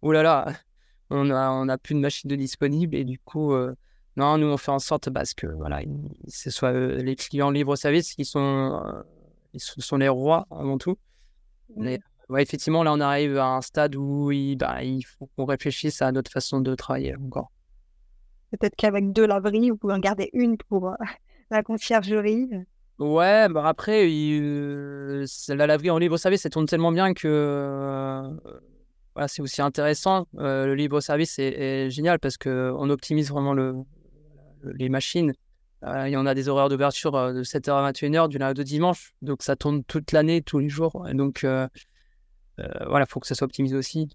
oh 0.02 0.12
là 0.12 0.22
là, 0.22 0.54
on 1.10 1.30
a, 1.30 1.50
on 1.52 1.70
a 1.70 1.78
plus 1.78 1.96
de 1.96 2.00
machines 2.00 2.30
de 2.30 2.36
disponibles, 2.36 2.96
et 2.96 3.06
du 3.06 3.20
coup, 3.20 3.54
euh, 3.54 3.74
non, 4.18 4.38
nous, 4.38 4.48
on 4.48 4.58
fait 4.58 4.72
en 4.72 4.80
sorte 4.80 5.10
parce 5.12 5.34
que 5.34 5.48
voilà, 5.48 5.82
ce 6.28 6.50
soit 6.50 6.74
euh, 6.74 6.98
les 6.98 7.16
clients 7.16 7.52
libre-service 7.52 8.16
qui 8.16 8.26
sont, 8.26 8.84
ils 9.54 9.62
sont 9.62 9.98
les 9.98 10.10
rois 10.10 10.46
avant 10.52 10.78
tout. 10.78 10.98
Mais, 11.78 12.00
ouais, 12.28 12.42
effectivement, 12.42 12.84
là, 12.84 12.92
on 12.92 13.00
arrive 13.00 13.38
à 13.38 13.48
un 13.48 13.62
stade 13.62 13.96
où 13.96 14.30
il, 14.32 14.58
bah, 14.58 14.84
il 14.84 15.04
faut 15.04 15.30
qu'on 15.38 15.46
réfléchisse 15.46 16.02
à 16.02 16.12
notre 16.12 16.32
façon 16.32 16.60
de 16.60 16.76
travailler 16.76 17.16
encore. 17.16 17.52
Peut-être 18.52 18.76
qu'avec 18.76 19.12
deux 19.12 19.26
laveries, 19.26 19.70
vous 19.72 19.78
pouvez 19.78 19.94
en 19.94 20.00
garder 20.00 20.30
une 20.34 20.58
pour 20.58 20.90
euh, 20.90 20.96
la 21.52 21.64
conciergerie. 21.64 22.50
Ouais, 23.00 23.48
bah 23.50 23.68
après, 23.68 24.08
euh, 24.10 25.26
la 25.50 25.68
laverie 25.68 25.92
en 25.92 26.00
libre 26.00 26.18
service, 26.18 26.42
ça 26.42 26.50
tourne 26.50 26.66
tellement 26.66 26.92
bien 26.92 27.14
que 27.14 27.28
euh, 27.28 28.28
voilà, 29.14 29.28
c'est 29.28 29.42
aussi 29.42 29.62
intéressant. 29.62 30.26
le 30.34 30.74
libre 30.74 31.00
service 31.00 31.38
est, 31.38 31.92
génial 31.92 32.20
parce 32.20 32.38
qu'on 32.38 32.90
optimise 32.90 33.30
vraiment 33.30 33.54
le, 33.54 33.76
les 34.64 34.90
machines. 34.90 35.34
il 35.84 36.10
y 36.10 36.18
en 36.18 36.26
a 36.26 36.34
des 36.34 36.50
horaires 36.50 36.70
d'ouverture 36.70 37.34
de 37.34 37.44
7h 37.44 37.72
à 37.72 37.92
21h 37.92 38.30
du 38.30 38.40
lundi 38.40 38.62
au 38.62 38.64
dimanche. 38.64 39.14
Donc 39.22 39.44
ça 39.44 39.56
tourne 39.56 39.84
toute 39.84 40.12
l'année, 40.12 40.42
tous 40.42 40.58
les 40.58 40.70
jours. 40.70 41.06
donc 41.14 41.42
voilà, 41.44 43.06
il 43.08 43.12
faut 43.12 43.20
que 43.20 43.28
ça 43.28 43.36
soit 43.36 43.46
optimisé 43.46 43.76
aussi. 43.76 44.10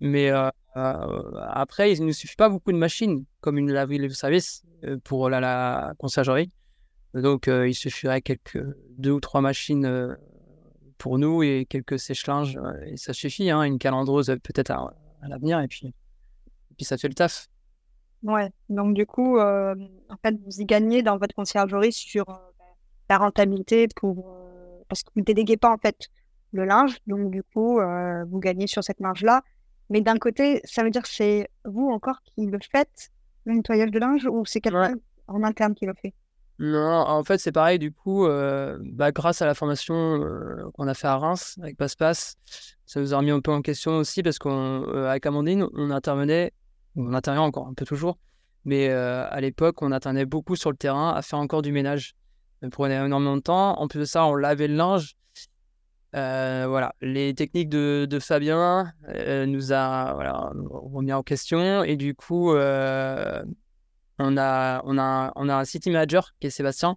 Mais 0.00 0.30
après, 0.74 1.92
il 1.92 2.04
ne 2.04 2.12
suffit 2.12 2.36
pas 2.36 2.48
beaucoup 2.48 2.72
de 2.72 2.78
machines, 2.78 3.24
comme 3.40 3.58
une 3.58 3.72
laverie 3.72 3.98
de 3.98 4.08
service 4.08 4.64
pour 5.04 5.28
la, 5.28 5.40
la 5.40 5.94
conciergerie. 5.98 6.50
Donc, 7.14 7.48
il 7.48 7.74
suffirait 7.74 8.20
quelques 8.20 8.64
deux 8.96 9.12
ou 9.12 9.20
trois 9.20 9.40
machines 9.40 10.16
pour 10.98 11.18
nous 11.18 11.42
et 11.42 11.66
quelques 11.68 11.98
sèche-linges, 11.98 12.58
et 12.84 12.96
ça 12.96 13.12
suffit. 13.12 13.50
Hein, 13.50 13.62
une 13.62 13.78
calandreuse 13.78 14.26
peut-être 14.42 14.70
à, 14.70 14.92
l'avenir, 15.22 15.60
et 15.60 15.68
puis, 15.68 15.86
et 15.86 16.74
puis 16.76 16.84
ça 16.84 16.98
fait 16.98 17.08
le 17.08 17.14
taf. 17.14 17.48
Ouais, 18.22 18.50
donc 18.68 18.94
du 18.94 19.06
coup, 19.06 19.38
en 19.38 20.16
fait, 20.22 20.34
vous 20.44 20.60
y 20.60 20.64
gagnez 20.64 21.02
dans 21.02 21.16
votre 21.16 21.34
conciergerie 21.34 21.92
sur 21.92 22.24
la 23.08 23.18
rentabilité 23.18 23.88
pour, 23.96 24.36
parce 24.88 25.02
que 25.02 25.10
vous 25.14 25.20
ne 25.20 25.24
déléguez 25.24 25.56
pas 25.56 25.72
en 25.72 25.78
fait 25.78 26.08
le 26.52 26.64
linge, 26.64 26.98
donc 27.06 27.30
du 27.30 27.42
coup, 27.42 27.80
vous 28.28 28.38
gagnez 28.38 28.66
sur 28.66 28.84
cette 28.84 29.00
marge-là. 29.00 29.42
Mais 29.90 30.00
d'un 30.00 30.18
côté, 30.18 30.60
ça 30.64 30.82
veut 30.82 30.90
dire 30.90 31.02
que 31.02 31.08
c'est 31.08 31.48
vous 31.64 31.88
encore 31.88 32.20
qui 32.22 32.46
le 32.46 32.58
faites, 32.70 33.10
le 33.44 33.54
nettoyage 33.54 33.90
de 33.90 33.98
linge, 33.98 34.26
ou 34.26 34.44
c'est 34.44 34.60
quelqu'un 34.60 34.94
en 35.28 35.42
interne 35.42 35.74
qui 35.74 35.86
le 35.86 35.94
fait? 35.94 36.14
Non, 36.58 37.04
en 37.06 37.22
fait, 37.22 37.38
c'est 37.38 37.52
pareil. 37.52 37.78
Du 37.78 37.92
coup, 37.92 38.26
euh, 38.26 38.78
bah, 38.82 39.12
grâce 39.12 39.42
à 39.42 39.46
la 39.46 39.54
formation 39.54 39.94
euh, 39.94 40.68
qu'on 40.74 40.88
a 40.88 40.94
fait 40.94 41.06
à 41.06 41.16
Reims 41.16 41.56
avec 41.62 41.76
Passe-Passe, 41.76 42.36
ça 42.84 43.00
nous 43.00 43.14
a 43.14 43.18
remis 43.18 43.30
un 43.30 43.40
peu 43.40 43.52
en 43.52 43.62
question 43.62 43.96
aussi 43.98 44.22
parce 44.22 44.38
qu'avec 44.38 44.54
euh, 44.54 45.28
Amandine, 45.28 45.68
on 45.74 45.90
intervenait, 45.90 46.52
on 46.96 47.14
intervient 47.14 47.42
encore 47.42 47.68
un 47.68 47.74
peu 47.74 47.84
toujours, 47.84 48.18
mais 48.64 48.88
à 48.90 49.40
l'époque, 49.40 49.80
on 49.82 49.92
intervenait 49.92 50.26
beaucoup 50.26 50.56
sur 50.56 50.70
le 50.70 50.76
terrain 50.76 51.12
à 51.14 51.22
faire 51.22 51.38
encore 51.38 51.62
du 51.62 51.70
ménage. 51.72 52.14
Ça 52.60 52.68
prenait 52.70 52.96
énormément 52.96 53.36
de 53.36 53.42
temps. 53.42 53.78
En 53.80 53.86
plus 53.86 54.00
de 54.00 54.04
ça, 54.04 54.26
on 54.26 54.34
lavait 54.34 54.66
le 54.66 54.74
linge. 54.74 55.14
Euh, 56.14 56.64
voilà, 56.66 56.94
les 57.02 57.34
techniques 57.34 57.68
de, 57.68 58.18
Fabien 58.20 58.92
euh, 59.08 59.44
nous 59.44 59.72
a 59.72 60.14
voilà, 60.14 60.52
remis 60.70 61.12
en 61.12 61.22
question 61.22 61.84
et 61.84 61.96
du 61.96 62.14
coup, 62.14 62.52
euh, 62.52 63.44
on, 64.18 64.36
a, 64.38 64.82
on, 64.84 64.98
a, 64.98 65.32
on 65.36 65.48
a 65.48 65.54
un 65.54 65.64
city 65.64 65.90
manager 65.90 66.34
qui 66.40 66.46
est 66.46 66.50
Sébastien 66.50 66.96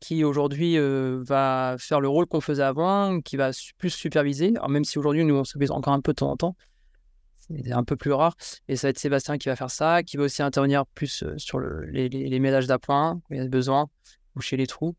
qui 0.00 0.22
aujourd'hui 0.22 0.76
va 0.78 1.76
faire 1.78 1.98
le 1.98 2.08
rôle 2.08 2.26
qu'on 2.26 2.42
faisait 2.42 2.62
avant, 2.62 3.22
qui 3.22 3.38
va 3.38 3.52
plus 3.78 3.88
superviser. 3.88 4.52
Alors 4.56 4.68
même 4.68 4.84
si 4.84 4.98
aujourd'hui 4.98 5.24
nous 5.24 5.34
on 5.34 5.44
supervise 5.44 5.70
encore 5.70 5.94
un 5.94 6.00
peu 6.02 6.12
de 6.12 6.16
temps 6.16 6.30
en 6.30 6.36
temps, 6.36 6.56
c'est 7.38 7.72
un 7.72 7.84
peu 7.84 7.96
plus 7.96 8.12
rare. 8.12 8.36
Et 8.68 8.76
ça 8.76 8.88
va 8.88 8.90
être 8.90 8.98
Sébastien 8.98 9.38
qui 9.38 9.48
va 9.48 9.56
faire 9.56 9.70
ça, 9.70 10.02
qui 10.02 10.18
va 10.18 10.24
aussi 10.24 10.42
intervenir 10.42 10.84
plus 10.86 11.24
sur 11.38 11.58
le, 11.58 11.86
les, 11.86 12.10
les, 12.10 12.38
ménages 12.38 12.66
d'appoint, 12.66 13.22
il 13.30 13.38
y 13.38 13.40
a 13.40 13.48
besoin, 13.48 13.88
ou 14.36 14.42
chez 14.42 14.58
les 14.58 14.66
trous. 14.66 14.94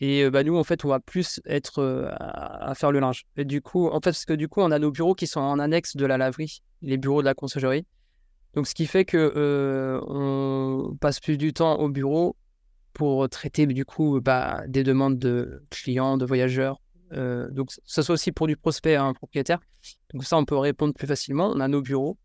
Et 0.00 0.30
bah, 0.30 0.42
nous, 0.44 0.56
en 0.56 0.64
fait, 0.64 0.84
on 0.84 0.88
va 0.88 0.98
plus 0.98 1.40
être 1.44 2.08
à, 2.18 2.74
faire 2.74 2.90
le 2.90 3.00
linge. 3.00 3.26
Et 3.36 3.44
du 3.44 3.60
coup, 3.60 3.88
en 3.88 3.94
fait, 3.94 4.10
parce 4.10 4.24
que 4.24 4.32
du 4.32 4.48
coup, 4.48 4.60
on 4.60 4.70
a 4.70 4.78
nos 4.78 4.90
bureaux 4.90 5.14
qui 5.14 5.26
sont 5.26 5.40
en 5.40 5.58
annexe 5.58 5.96
de 5.96 6.06
la 6.06 6.16
laverie, 6.16 6.62
les 6.80 6.96
bureaux 6.96 7.20
de 7.20 7.26
la 7.26 7.34
conciergerie. 7.34 7.84
Donc, 8.54 8.66
ce 8.66 8.74
qui 8.74 8.86
fait 8.86 9.04
que 9.04 10.00
on 10.06 10.96
passe 11.00 11.20
plus 11.20 11.36
du 11.36 11.52
temps 11.52 11.78
au 11.78 11.88
bureau 11.88 12.36
pour 12.94 13.28
traiter 13.28 13.66
du 13.66 13.84
coup 13.84 14.20
bah, 14.20 14.62
des 14.66 14.82
demandes 14.82 15.18
de 15.18 15.62
clients, 15.70 16.16
de 16.16 16.24
voyageurs. 16.24 16.80
donc, 17.12 17.70
ça 17.84 18.02
soit 18.02 18.14
aussi 18.14 18.32
pour 18.32 18.46
du 18.46 18.56
prospect 18.56 18.96
un 18.96 19.12
propriétaire. 19.12 19.60
Donc, 20.14 20.24
ça, 20.24 20.38
on 20.38 20.46
peut 20.46 20.56
répondre 20.56 20.94
plus 20.94 21.06
facilement. 21.06 21.52
On 21.54 21.60
a 21.60 21.68
nos 21.68 21.82
bureaux. 21.82 22.16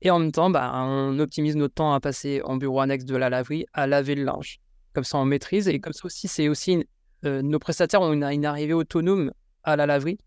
Et 0.00 0.10
en 0.10 0.18
même 0.18 0.32
temps, 0.32 0.50
bah, 0.50 0.72
on 0.74 1.18
optimise 1.18 1.56
notre 1.56 1.74
temps 1.74 1.92
à 1.92 2.00
passer 2.00 2.40
en 2.44 2.56
bureau 2.56 2.80
annexe 2.80 3.04
de 3.04 3.16
la 3.16 3.30
laverie 3.30 3.66
à 3.72 3.86
laver 3.86 4.14
le 4.14 4.24
linge. 4.24 4.60
Comme 4.94 5.04
ça, 5.04 5.18
on 5.18 5.24
maîtrise. 5.24 5.68
Et 5.68 5.80
comme 5.80 5.92
ça 5.92 6.06
aussi, 6.06 6.28
c'est 6.28 6.48
aussi 6.48 6.86
euh, 7.24 7.42
nos 7.42 7.58
prestataires 7.58 8.00
ont 8.00 8.12
une, 8.12 8.44
arrivée 8.44 8.72
autonome 8.72 9.32
à 9.62 9.76
la 9.76 9.86
laverie 9.86 10.18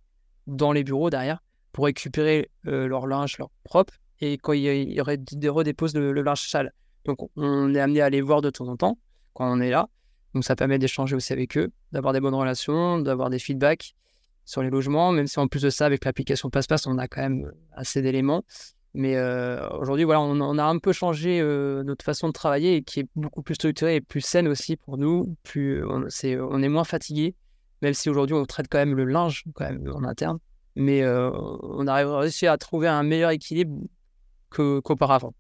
dans 0.45 0.71
les 0.71 0.83
bureaux 0.83 1.09
derrière 1.09 1.43
pour 1.71 1.85
récupérer 1.85 2.49
euh, 2.67 2.87
leur 2.87 3.07
linge 3.07 3.37
leur 3.37 3.49
propre 3.63 3.93
et 4.19 4.37
quand 4.37 4.53
il 4.53 4.63
y, 4.63 5.01
aurait 5.01 5.17
des 5.17 5.49
redépose 5.49 5.93
le, 5.95 6.11
linge 6.21 6.49
sale. 6.49 6.73
Donc 7.05 7.29
on 7.35 7.73
est 7.75 7.79
amené 7.79 8.01
à 8.01 8.09
les 8.09 8.21
voir 8.21 8.41
de 8.41 8.49
temps 8.49 8.67
en 8.67 8.75
temps 8.75 8.97
quand 9.33 9.51
on 9.51 9.61
est 9.61 9.69
là. 9.69 9.89
Donc 10.33 10.43
ça 10.43 10.55
permet 10.55 10.79
d'échanger 10.79 11.15
aussi 11.15 11.33
avec 11.33 11.55
eux, 11.57 11.71
d'avoir 11.91 12.13
des 12.13 12.19
bonnes 12.19 12.33
relations, 12.33 12.99
d'avoir 12.99 13.29
des 13.29 13.39
feedbacks 13.39 13.93
sur 14.45 14.63
les 14.63 14.69
logements, 14.69 15.11
même 15.11 15.27
si 15.27 15.39
en 15.39 15.47
plus 15.47 15.61
de 15.61 15.69
ça, 15.69 15.85
avec 15.85 16.05
l'application 16.05 16.49
Passe-Passe, 16.49 16.87
on 16.87 16.97
a 16.97 17.07
quand 17.07 17.21
même 17.21 17.51
assez 17.73 18.01
d'éléments. 18.01 18.43
Mais 18.97 19.15
aujourd'hui, 19.79 20.05
voilà, 20.05 20.21
on, 20.21 20.57
a 20.57 20.63
un 20.63 20.79
peu 20.79 20.91
changé 20.91 21.39
notre 21.85 22.03
façon 22.03 22.29
de 22.29 22.33
travailler 22.33 22.77
et 22.77 22.81
qui 22.81 23.01
est 23.01 23.07
beaucoup 23.15 23.43
plus 23.43 23.53
structurée 23.53 23.97
et 23.97 24.01
plus 24.01 24.21
saine 24.21 24.47
aussi 24.47 24.75
pour 24.75 24.97
nous. 24.97 25.37
Plus, 25.43 25.85
on, 25.85 26.07
est, 26.07 26.39
on 26.39 26.63
est 26.63 26.67
moins 26.67 26.83
fatigué, 26.83 27.35
même 27.83 27.93
si 27.93 28.09
aujourd'hui 28.09 28.35
on 28.35 28.43
traite 28.45 28.65
quand 28.71 28.79
même 28.79 28.95
le 28.95 29.05
linge 29.05 29.43
quand 29.53 29.65
même 29.65 29.87
en 29.93 30.03
interne. 30.03 30.39
Mais 30.75 31.07
on 31.07 31.85
arrive 31.85 32.09
réussi 32.09 32.47
à 32.47 32.57
trouver 32.57 32.87
un 32.87 33.03
meilleur 33.03 33.29
équilibre 33.29 33.79
qu'auparavant. 34.49 35.35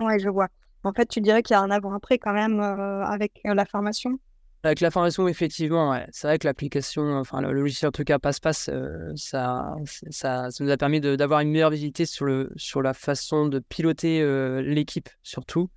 ouais, 0.00 0.18
je 0.18 0.28
vois. 0.28 0.48
En 0.84 0.92
fait, 0.92 1.06
tu 1.06 1.22
dirais 1.22 1.42
qu'il 1.42 1.54
y 1.54 1.56
a 1.56 1.62
un 1.62 1.70
avant-après 1.70 2.18
quand 2.18 2.34
même 2.34 2.60
avec 2.60 3.40
la 3.42 3.64
formation? 3.64 4.18
Avec 4.64 4.80
la 4.80 4.90
formation, 4.90 5.28
effectivement, 5.28 6.00
c'est 6.10 6.26
vrai 6.26 6.38
que 6.38 6.46
l'application, 6.46 7.16
enfin 7.18 7.40
le 7.40 7.52
logiciel 7.52 7.88
en 7.88 7.92
tout 7.92 8.02
cas 8.02 8.18
passe-passe, 8.18 8.68
euh, 8.72 9.12
ça, 9.14 9.76
ça, 10.10 10.50
ça, 10.50 10.64
nous 10.64 10.70
a 10.70 10.76
permis 10.76 11.00
d'avoir 11.00 11.40
une 11.40 11.50
meilleure 11.50 11.70
visibilité 11.70 12.06
sur, 12.06 12.24
le, 12.24 12.50
sur 12.56 12.82
la 12.82 12.92
façon 12.92 13.46
de 13.46 13.60
piloter 13.60 14.20
euh, 14.20 14.60
l'équipe, 14.60 15.08
surtout 15.22 15.70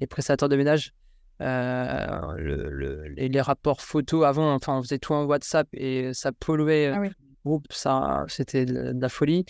les 0.00 0.06
prestataires 0.06 0.48
de 0.48 0.56
ménage. 0.56 0.94
Euh, 1.42 2.36
le, 2.36 3.08
les, 3.08 3.40
rapports 3.40 3.80
photos 3.80 4.24
avant, 4.24 4.54
enfin 4.54 4.78
on 4.78 4.82
faisait 4.82 4.98
tout 4.98 5.12
en 5.12 5.24
WhatsApp 5.24 5.66
et 5.72 6.14
ça 6.14 6.30
polluait 6.30 6.86
ah 6.86 7.00
le 7.00 7.10
groupe, 7.44 7.66
ça 7.70 8.24
c'était 8.28 8.64
de, 8.64 8.94
la 8.98 9.08
folie. 9.08 9.44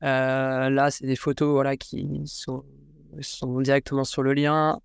là, 0.00 0.90
c'est 0.90 1.06
des 1.06 1.16
photos 1.16 1.50
voilà, 1.50 1.76
qui 1.76 2.22
sont, 2.24 2.64
sont 3.20 3.60
directement 3.60 4.04
sur 4.04 4.22
le 4.22 4.32
lien. 4.32 4.80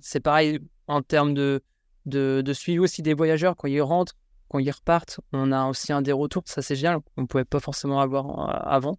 c'est 0.00 0.20
pareil 0.20 0.60
en 0.88 1.02
termes 1.02 1.34
de 1.34 1.62
de, 2.06 2.42
de, 2.44 2.52
suivi 2.52 2.78
aussi 2.78 3.02
des 3.02 3.14
voyageurs 3.14 3.56
quand 3.56 3.68
ils 3.68 3.80
rentrent, 3.80 4.14
quand 4.48 4.58
ils 4.58 4.70
repartent. 4.70 5.20
On 5.32 5.52
a 5.52 5.66
aussi 5.68 5.92
un 5.92 6.02
des 6.02 6.12
retours, 6.12 6.42
ça 6.46 6.62
c'est 6.62 6.76
génial, 6.76 7.00
on 7.16 7.22
ne 7.22 7.26
pouvait 7.26 7.44
pas 7.44 7.60
forcément 7.60 8.00
avoir 8.00 8.26
euh, 8.26 8.52
avant. 8.64 8.98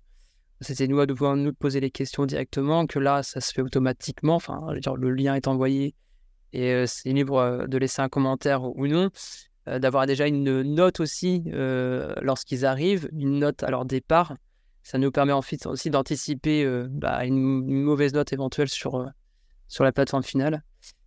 C'était 0.62 0.88
nous 0.88 1.00
à 1.00 1.06
devoir 1.06 1.36
nous 1.36 1.54
poser 1.54 1.80
les 1.80 1.92
questions 1.92 2.26
directement, 2.26 2.86
que 2.86 3.00
là 3.00 3.24
ça 3.24 3.42
se 3.42 3.52
fait 3.54 3.62
automatiquement, 3.62 4.36
enfin 4.36 4.62
le 4.72 5.12
lien 5.12 5.36
est 5.36 5.48
envoyé 5.48 5.96
et 6.54 6.72
euh, 6.72 6.86
c'est 6.88 7.12
libre 7.12 7.38
euh, 7.38 7.68
de 7.68 7.78
laisser 7.78 8.02
un 8.02 8.10
commentaire 8.10 8.64
ou 8.64 8.88
non. 8.88 9.10
D'avoir 9.66 10.06
déjà 10.08 10.28
une 10.28 10.62
note 10.64 11.00
aussi 11.00 11.42
lorsqu'ils 12.22 12.66
arrivent, 12.66 13.08
une 13.14 13.40
note 13.40 13.64
à 13.64 13.72
leur 13.72 13.86
départ. 13.86 14.36
Ça 14.82 14.98
nous 14.98 15.10
permet 15.10 15.32
ensuite 15.32 15.66
aussi 15.68 15.90
d'anticiper 15.90 16.68
bah, 16.90 17.24
une, 17.24 17.38
une, 17.70 17.82
mauvaise 17.82 18.14
note 18.14 18.34
éventuelle 18.34 18.68
sur, 18.68 19.10
sur 19.70 19.86
la 19.86 19.94
plateforme 19.94 20.24
finale. 20.24 20.64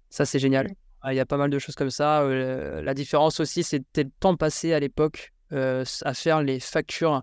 Ça, 0.09 0.25
c'est 0.25 0.39
génial. 0.39 0.69
Il 1.09 1.15
y 1.15 1.21
a 1.21 1.27
pas 1.27 1.37
mal 1.37 1.51
de 1.51 1.59
choses 1.59 1.75
comme 1.75 1.91
ça. 1.91 2.23
Euh, 2.23 2.83
la 2.83 2.95
différence 2.95 3.39
aussi, 3.41 3.63
c'était 3.63 4.05
le 4.05 4.11
temps 4.19 4.37
passé 4.37 4.73
à 4.73 4.81
l'époque 4.81 5.33
euh, 5.53 5.85
à 6.03 6.15
faire 6.15 6.43
les 6.43 6.59
factures. 6.59 7.23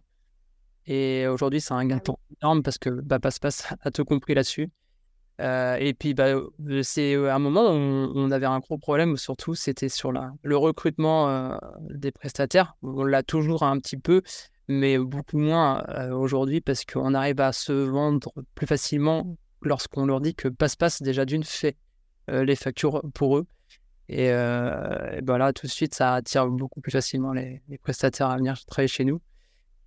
Et 0.86 1.28
aujourd'hui, 1.28 1.62
c'est 1.62 1.74
un 1.74 1.86
gain 1.86 1.98
de 1.98 2.02
temps 2.02 2.20
énorme 2.42 2.64
parce 2.64 2.78
que 2.78 2.90
bah, 2.90 3.20
Passe-Passe 3.20 3.74
a 3.82 3.92
tout 3.92 4.06
compris 4.06 4.36
là-dessus. 4.36 4.70
Euh, 5.42 5.76
et 5.80 5.94
puis, 5.94 6.14
bah, 6.14 6.36
c'est 6.84 7.16
un 7.16 7.40
moment 7.40 7.72
où 7.72 8.12
on, 8.16 8.32
avait 8.32 8.46
un 8.46 8.60
gros 8.60 8.78
problème, 8.78 9.18
surtout, 9.18 9.56
c'était 9.56 9.90
sur 9.90 10.12
la, 10.12 10.32
le 10.44 10.56
recrutement 10.56 11.58
des 11.90 12.12
prestataires. 12.12 12.76
On 12.84 13.04
l'a 13.04 13.24
toujours 13.24 13.64
un 13.64 13.80
petit 13.80 13.98
peu, 13.98 14.22
mais 14.68 14.98
beaucoup 14.98 15.40
moins 15.40 15.84
aujourd'hui 16.12 16.62
parce 16.62 16.86
qu'on 16.86 17.14
arrive 17.14 17.42
à 17.42 17.52
se 17.52 17.74
vendre 17.74 18.32
plus 18.56 18.68
facilement 18.68 19.36
lorsqu'on 19.62 20.06
leur 20.06 20.22
dit 20.22 20.36
que 20.36 20.48
Passe-Passe, 20.48 21.02
déjà 21.02 21.26
d'une, 21.26 21.44
fait 21.44 21.76
les 22.28 22.56
factures 22.56 23.02
pour 23.14 23.38
eux. 23.38 23.48
Et, 24.10 24.32
euh, 24.32 25.22
ben 25.22 25.38
là, 25.38 25.54
tout 25.54 25.66
de 25.66 25.72
suite, 25.72 25.96
ça 25.96 26.16
attire 26.16 26.48
beaucoup 26.48 26.82
plus 26.82 26.92
facilement 26.92 27.34
les, 27.34 27.62
prestataires 27.82 28.30
à 28.30 28.38
venir 28.38 28.64
travailler 28.66 28.88
chez 28.88 29.06
nous. 29.06 29.22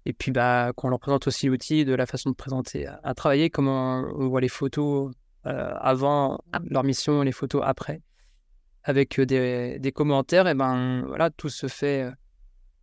Et 0.04 0.12
puis, 0.12 0.30
bah, 0.30 0.72
qu'on 0.74 0.88
leur 0.88 1.00
présente 1.00 1.26
aussi 1.26 1.46
l'outil, 1.48 1.84
de 1.84 1.94
la 1.94 2.06
façon 2.06 2.30
de 2.30 2.34
présenter 2.34 2.86
à, 2.86 3.14
travailler, 3.14 3.50
comment 3.50 4.04
on 4.16 4.28
voit 4.28 4.40
les 4.40 4.48
photos 4.48 5.12
euh, 5.46 5.74
avant 5.80 6.38
ah. 6.52 6.60
leur 6.70 6.84
mission, 6.84 7.22
les 7.22 7.32
photos 7.32 7.62
après, 7.64 8.02
avec 8.84 9.20
des, 9.20 9.78
des 9.78 9.92
commentaires, 9.92 10.46
et 10.46 10.54
ben 10.54 11.04
voilà, 11.06 11.30
tout 11.30 11.48
se 11.48 11.66
fait 11.66 12.04
euh, 12.04 12.10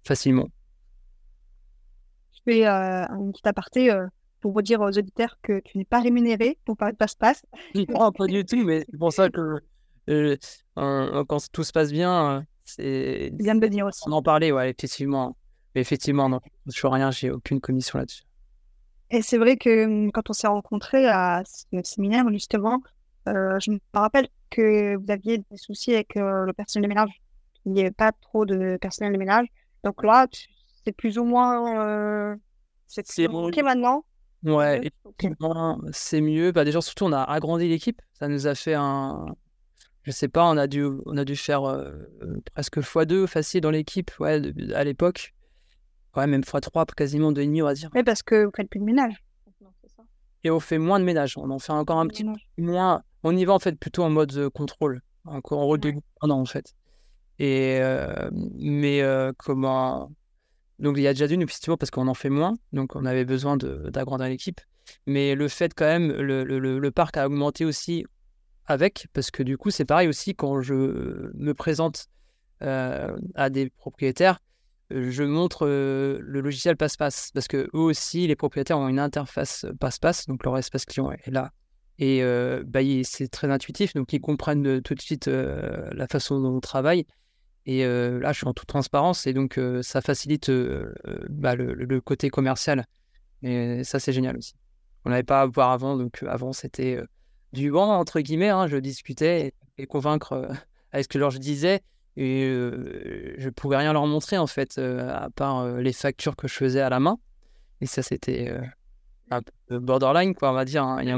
facilement. 0.03 0.49
Je 2.33 2.51
fais 2.51 2.65
un 2.65 3.31
petit 3.31 3.47
aparté 3.47 3.89
pour 4.43 4.51
vous 4.51 4.61
dire 4.61 4.81
aux 4.81 4.89
auditeurs 4.89 5.37
que 5.41 5.61
tu 5.61 5.77
n'es 5.77 5.85
pas 5.85 6.01
rémunéré 6.01 6.59
pour 6.65 6.75
parler 6.75 6.91
de 6.91 6.97
passe-passe. 6.97 7.43
non, 7.75 8.11
pas 8.11 8.27
du 8.27 8.43
tout, 8.43 8.61
mais 8.63 8.85
c'est 8.89 8.97
pour 8.97 9.13
ça 9.13 9.29
que 9.29 9.61
euh, 10.09 10.35
quand 10.75 11.51
tout 11.51 11.63
se 11.63 11.71
passe 11.71 11.91
bien, 11.91 12.37
euh, 12.37 12.41
c'est. 12.63 13.31
Bien 13.33 13.55
de 13.55 13.67
dire 13.67 13.85
aussi. 13.85 14.01
On 14.07 14.11
en 14.11 14.21
parlait, 14.21 14.51
ouais, 14.51 14.69
effectivement. 14.69 15.35
Mais 15.75 15.81
effectivement, 15.81 16.29
non, 16.29 16.39
je 16.67 16.87
rien, 16.87 17.11
j'ai 17.11 17.31
aucune 17.31 17.59
commission 17.59 17.99
là-dessus. 17.99 18.23
Et 19.09 19.21
c'est 19.21 19.37
vrai 19.37 19.57
que 19.57 19.85
hum, 19.85 20.11
quand 20.11 20.29
on 20.29 20.33
s'est 20.33 20.47
rencontrés 20.47 21.07
à 21.07 21.43
ce 21.45 21.65
séminaire, 21.83 22.25
justement, 22.29 22.81
euh, 23.27 23.59
je 23.59 23.71
me 23.71 23.79
rappelle 23.93 24.27
que 24.49 24.95
vous 24.95 25.11
aviez 25.11 25.39
des 25.39 25.57
soucis 25.57 25.93
avec 25.93 26.15
le 26.15 26.51
personnel 26.53 26.89
de 26.89 26.93
ménage. 26.93 27.21
Il 27.65 27.73
n'y 27.73 27.81
avait 27.81 27.91
pas 27.91 28.11
trop 28.11 28.45
de 28.45 28.77
personnel 28.81 29.13
de 29.13 29.17
ménage. 29.17 29.47
Donc 29.83 30.03
là, 30.03 30.27
c'est 30.83 30.91
plus 30.91 31.17
ou 31.17 31.23
moins. 31.23 32.37
c'est 32.87 33.27
OK 33.27 33.63
maintenant? 33.63 34.03
Ouais, 34.43 34.91
c'est 35.91 36.21
mieux. 36.21 36.51
Bah, 36.51 36.65
déjà, 36.65 36.81
surtout, 36.81 37.05
on 37.05 37.13
a 37.13 37.23
agrandi 37.23 37.67
l'équipe. 37.67 38.01
Ça 38.13 38.27
nous 38.27 38.45
a 38.45 38.55
fait 38.55 38.73
un, 38.73 39.25
je 40.03 40.11
sais 40.11 40.27
pas, 40.27 40.45
on 40.45 40.57
a 40.57 40.67
dû, 40.67 40.85
on 41.05 41.17
a 41.17 41.25
dû 41.25 41.35
faire 41.35 41.63
euh, 41.63 41.91
presque 42.53 42.77
x2 42.79 43.27
facile 43.27 43.61
dans 43.61 43.71
l'équipe 43.71 44.11
ouais, 44.19 44.41
à 44.73 44.83
l'époque. 44.83 45.33
Ouais, 46.15 46.27
même 46.27 46.41
x3, 46.41 46.93
quasiment 46.93 47.31
2,5, 47.31 47.61
on 47.61 47.65
va 47.65 47.73
dire. 47.73 47.89
Oui, 47.95 48.03
parce 48.03 48.21
que 48.21 48.45
vous 48.45 48.51
faites 48.55 48.69
plus 48.69 48.79
de 48.79 48.85
ménage. 48.85 49.15
Et 50.43 50.51
on 50.51 50.59
fait 50.59 50.77
moins 50.77 50.99
de 50.99 51.05
ménage. 51.05 51.37
On 51.37 51.49
en 51.49 51.59
fait 51.59 51.71
encore 51.71 51.99
un 51.99 52.07
petit 52.07 52.25
peu 52.25 52.31
moins. 52.61 53.01
On 53.23 53.35
y 53.35 53.45
va 53.45 53.53
en 53.53 53.59
fait 53.59 53.79
plutôt 53.79 54.03
en 54.03 54.09
mode 54.09 54.35
euh, 54.35 54.49
contrôle, 54.49 55.01
encore 55.25 55.59
en 55.59 55.65
rôle 55.65 55.79
de 55.79 55.93
non 56.21 56.35
en 56.35 56.45
fait. 56.45 56.75
Et 57.39 57.79
euh, 57.81 58.29
mais 58.31 59.01
comment 59.37 60.11
donc 60.79 60.97
il 60.97 61.03
y 61.03 61.07
a 61.07 61.13
déjà 61.13 61.27
d'une 61.27 61.41
effectivement 61.41 61.77
parce 61.77 61.91
qu'on 61.91 62.07
en 62.07 62.13
fait 62.13 62.29
moins, 62.29 62.53
donc 62.73 62.95
on 62.95 63.05
avait 63.05 63.25
besoin 63.25 63.57
d'agrandir 63.57 64.27
l'équipe. 64.27 64.59
Mais 65.07 65.33
le 65.33 65.47
fait 65.47 65.73
quand 65.73 65.85
même, 65.85 66.11
le, 66.11 66.43
le, 66.43 66.59
le, 66.59 66.91
parc 66.91 67.15
a 67.15 67.25
augmenté 67.25 67.63
aussi 67.63 68.05
avec, 68.65 69.07
parce 69.13 69.31
que 69.31 69.43
du 69.43 69.57
coup, 69.57 69.71
c'est 69.71 69.85
pareil 69.85 70.07
aussi 70.07 70.35
quand 70.35 70.61
je 70.61 70.73
me 70.73 71.53
présente 71.53 72.07
euh, 72.61 73.15
à 73.35 73.49
des 73.49 73.69
propriétaires, 73.69 74.39
je 74.89 75.23
montre 75.23 75.65
euh, 75.67 76.19
le 76.21 76.39
logiciel 76.39 76.77
passe-passe, 76.77 77.31
parce 77.33 77.47
que 77.47 77.69
eux 77.73 77.79
aussi, 77.79 78.27
les 78.27 78.35
propriétaires 78.35 78.77
ont 78.77 78.87
une 78.87 78.99
interface 78.99 79.65
passe-passe, 79.79 80.27
donc 80.27 80.43
leur 80.45 80.57
espace 80.57 80.85
client 80.85 81.11
est 81.11 81.31
là. 81.31 81.51
Et 81.99 82.23
euh, 82.23 82.63
bah, 82.65 82.79
c'est 83.03 83.27
très 83.27 83.49
intuitif, 83.51 83.93
donc 83.93 84.13
ils 84.13 84.21
comprennent 84.21 84.81
tout 84.81 84.95
de 84.95 85.01
suite 85.01 85.27
la 85.27 86.07
façon 86.07 86.39
dont 86.39 86.55
on 86.55 86.59
travaille. 86.59 87.05
Et 87.65 87.85
là, 87.85 88.31
je 88.33 88.37
suis 88.37 88.47
en 88.47 88.53
toute 88.53 88.67
transparence, 88.67 89.25
et 89.25 89.33
donc 89.33 89.59
ça 89.81 90.01
facilite 90.01 90.51
bah, 91.29 91.55
le, 91.55 91.99
côté 92.01 92.29
commercial. 92.29 92.85
Et 93.41 93.83
ça, 93.83 93.99
c'est 93.99 94.13
génial 94.13 94.37
aussi. 94.37 94.53
On 95.05 95.09
n'avait 95.09 95.23
pas 95.23 95.41
à 95.41 95.45
voir 95.45 95.71
avant, 95.71 95.97
donc 95.97 96.23
avant, 96.23 96.53
c'était 96.53 96.99
du 97.53 97.69
vent, 97.69 97.97
entre 97.97 98.19
guillemets. 98.19 98.49
Hein, 98.49 98.67
je 98.67 98.77
discutais 98.77 99.53
et, 99.77 99.85
convaincre 99.85 100.33
euh, 100.33 100.47
avec 100.91 101.05
ce 101.05 101.07
que 101.07 101.29
je 101.29 101.37
disais. 101.37 101.81
Et 102.15 102.43
euh, 102.43 103.33
je 103.37 103.45
ne 103.45 103.51
pouvais 103.51 103.77
rien 103.77 103.93
leur 103.93 104.05
montrer, 104.05 104.37
en 104.37 104.47
fait, 104.47 104.77
euh, 104.77 105.09
à 105.09 105.29
part 105.29 105.67
les 105.77 105.93
factures 105.93 106.35
que 106.35 106.47
je 106.47 106.53
faisais 106.53 106.81
à 106.81 106.89
la 106.89 106.99
main. 106.99 107.17
Et 107.81 107.85
ça, 107.85 108.03
c'était 108.03 108.53
un 109.31 109.41
peu 109.67 109.79
borderline, 109.79 110.35
quoi, 110.35 110.51
on 110.51 110.53
va 110.53 110.65
dire. 110.65 110.83
Hein. 110.83 110.99
Il 111.01 111.07
y 111.07 111.11
a 111.11 111.17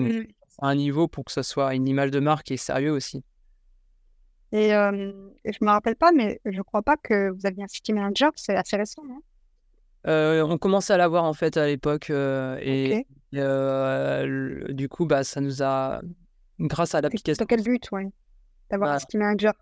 un, 0.61 0.75
niveau 0.75 1.07
pour 1.07 1.25
que 1.25 1.31
ce 1.31 1.41
soit 1.41 1.75
une 1.75 1.87
image 1.87 2.11
de 2.11 2.19
marque 2.19 2.49
et 2.51 2.57
sérieux 2.57 2.91
aussi. 2.91 3.23
Et, 4.51 4.69
je 4.69 4.91
ne 4.91 5.65
me 5.65 5.69
rappelle 5.69 5.97
pas, 5.97 6.11
mais 6.13 6.39
je 6.45 6.57
ne 6.57 6.61
crois 6.61 6.81
pas 6.81 6.95
que 6.95 7.29
vous 7.31 7.45
aviez 7.45 7.63
un 7.63 7.67
city 7.67 7.91
manager, 7.91 8.31
c'est 8.35 8.55
assez 8.55 8.77
récent, 8.77 9.03
non? 9.03 9.19
On 10.07 10.57
commençait 10.57 10.93
à 10.93 10.97
l'avoir 10.97 11.25
en 11.25 11.33
fait 11.33 11.57
à 11.57 11.65
l'époque 11.65 12.09
et 12.11 13.05
du 13.33 14.87
coup 14.87 15.05
bah 15.07 15.23
ça 15.23 15.41
nous 15.41 15.63
a 15.63 16.01
grâce 16.59 16.95
à 16.95 17.01
l'application. 17.01 17.43
Dans 17.43 17.47
quel 17.47 17.63
but, 17.63 17.91
ouais? 17.91 18.07
D'avoir 18.69 18.91
bah, 18.91 18.95
un 18.95 18.99
City 18.99 19.17
Manager? 19.17 19.53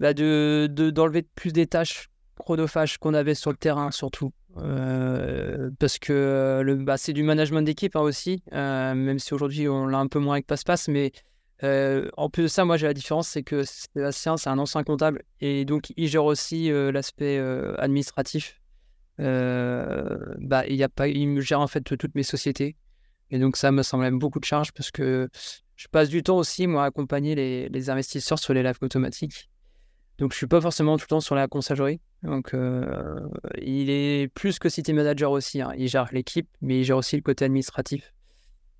bah 0.00 0.14
de, 0.14 0.66
d'enlever 0.92 1.22
plus 1.22 1.52
des 1.52 1.66
tâches 1.66 2.08
chronophages 2.38 2.98
qu'on 2.98 3.14
avait 3.14 3.34
sur 3.34 3.50
le 3.50 3.56
terrain, 3.56 3.90
surtout. 3.90 4.32
Euh, 4.56 5.70
parce 5.78 5.98
que 5.98 6.62
le, 6.64 6.74
bah, 6.74 6.96
c'est 6.96 7.12
du 7.12 7.22
management 7.22 7.62
d'équipe 7.62 7.94
hein, 7.94 8.00
aussi, 8.00 8.42
euh, 8.52 8.94
même 8.94 9.18
si 9.18 9.32
aujourd'hui 9.34 9.68
on 9.68 9.86
l'a 9.86 9.98
un 9.98 10.08
peu 10.08 10.18
moins 10.18 10.34
avec 10.34 10.46
Passe-Passe. 10.46 10.88
Mais 10.88 11.12
euh, 11.62 12.08
en 12.16 12.30
plus 12.30 12.44
de 12.44 12.48
ça, 12.48 12.64
moi 12.64 12.78
j'ai 12.78 12.86
la 12.86 12.94
différence, 12.94 13.28
c'est 13.28 13.42
que 13.42 13.62
Sébastien, 13.62 14.38
c'est 14.38 14.48
un 14.48 14.58
ancien 14.58 14.82
comptable 14.82 15.22
et 15.40 15.66
donc 15.66 15.92
il 15.96 16.08
gère 16.08 16.24
aussi 16.24 16.70
l'aspect 16.70 17.38
administratif. 17.78 18.60
bah, 19.18 20.64
il, 20.66 20.76
y 20.76 20.82
a 20.82 20.88
pas, 20.88 21.08
il 21.08 21.40
gère 21.40 21.60
en 21.60 21.68
fait 21.68 21.82
toutes 21.82 22.14
mes 22.14 22.22
sociétés. 22.22 22.74
Et 23.32 23.38
donc 23.38 23.56
ça 23.56 23.70
me 23.70 23.82
semble 23.82 24.04
même 24.04 24.18
beaucoup 24.18 24.40
de 24.40 24.44
charge 24.44 24.72
parce 24.72 24.90
que 24.90 25.28
je 25.80 25.88
passe 25.88 26.10
du 26.10 26.22
temps 26.22 26.36
aussi, 26.36 26.66
moi, 26.66 26.82
à 26.82 26.86
accompagner 26.88 27.34
les, 27.34 27.88
investisseurs 27.88 28.38
sur 28.38 28.52
les 28.52 28.62
lives 28.62 28.76
automatiques. 28.82 29.48
Donc, 30.18 30.32
je 30.32 30.36
suis 30.36 30.46
pas 30.46 30.60
forcément 30.60 30.98
tout 30.98 31.04
le 31.04 31.08
temps 31.08 31.20
sur 31.20 31.34
la 31.34 31.48
conciergerie. 31.48 32.02
Donc, 32.22 32.54
il 33.62 33.88
est 33.88 34.28
plus 34.28 34.58
que 34.58 34.68
city 34.68 34.92
manager 34.92 35.30
aussi. 35.30 35.62
Hein. 35.62 35.72
Il 35.78 35.88
gère 35.88 36.10
l'équipe, 36.12 36.50
mais 36.60 36.80
il 36.80 36.84
gère 36.84 36.98
aussi 36.98 37.16
le 37.16 37.22
côté 37.22 37.46
administratif. 37.46 38.12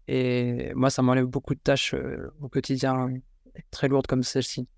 Et 0.08 0.74
moi, 0.74 0.90
ça 0.90 1.00
m'enlève 1.00 1.24
beaucoup 1.24 1.54
de 1.54 1.60
tâches 1.60 1.94
au 2.42 2.50
quotidien 2.50 3.08
très 3.70 3.88
lourdes 3.88 4.06
comme 4.06 4.22
celle-ci. 4.22 4.68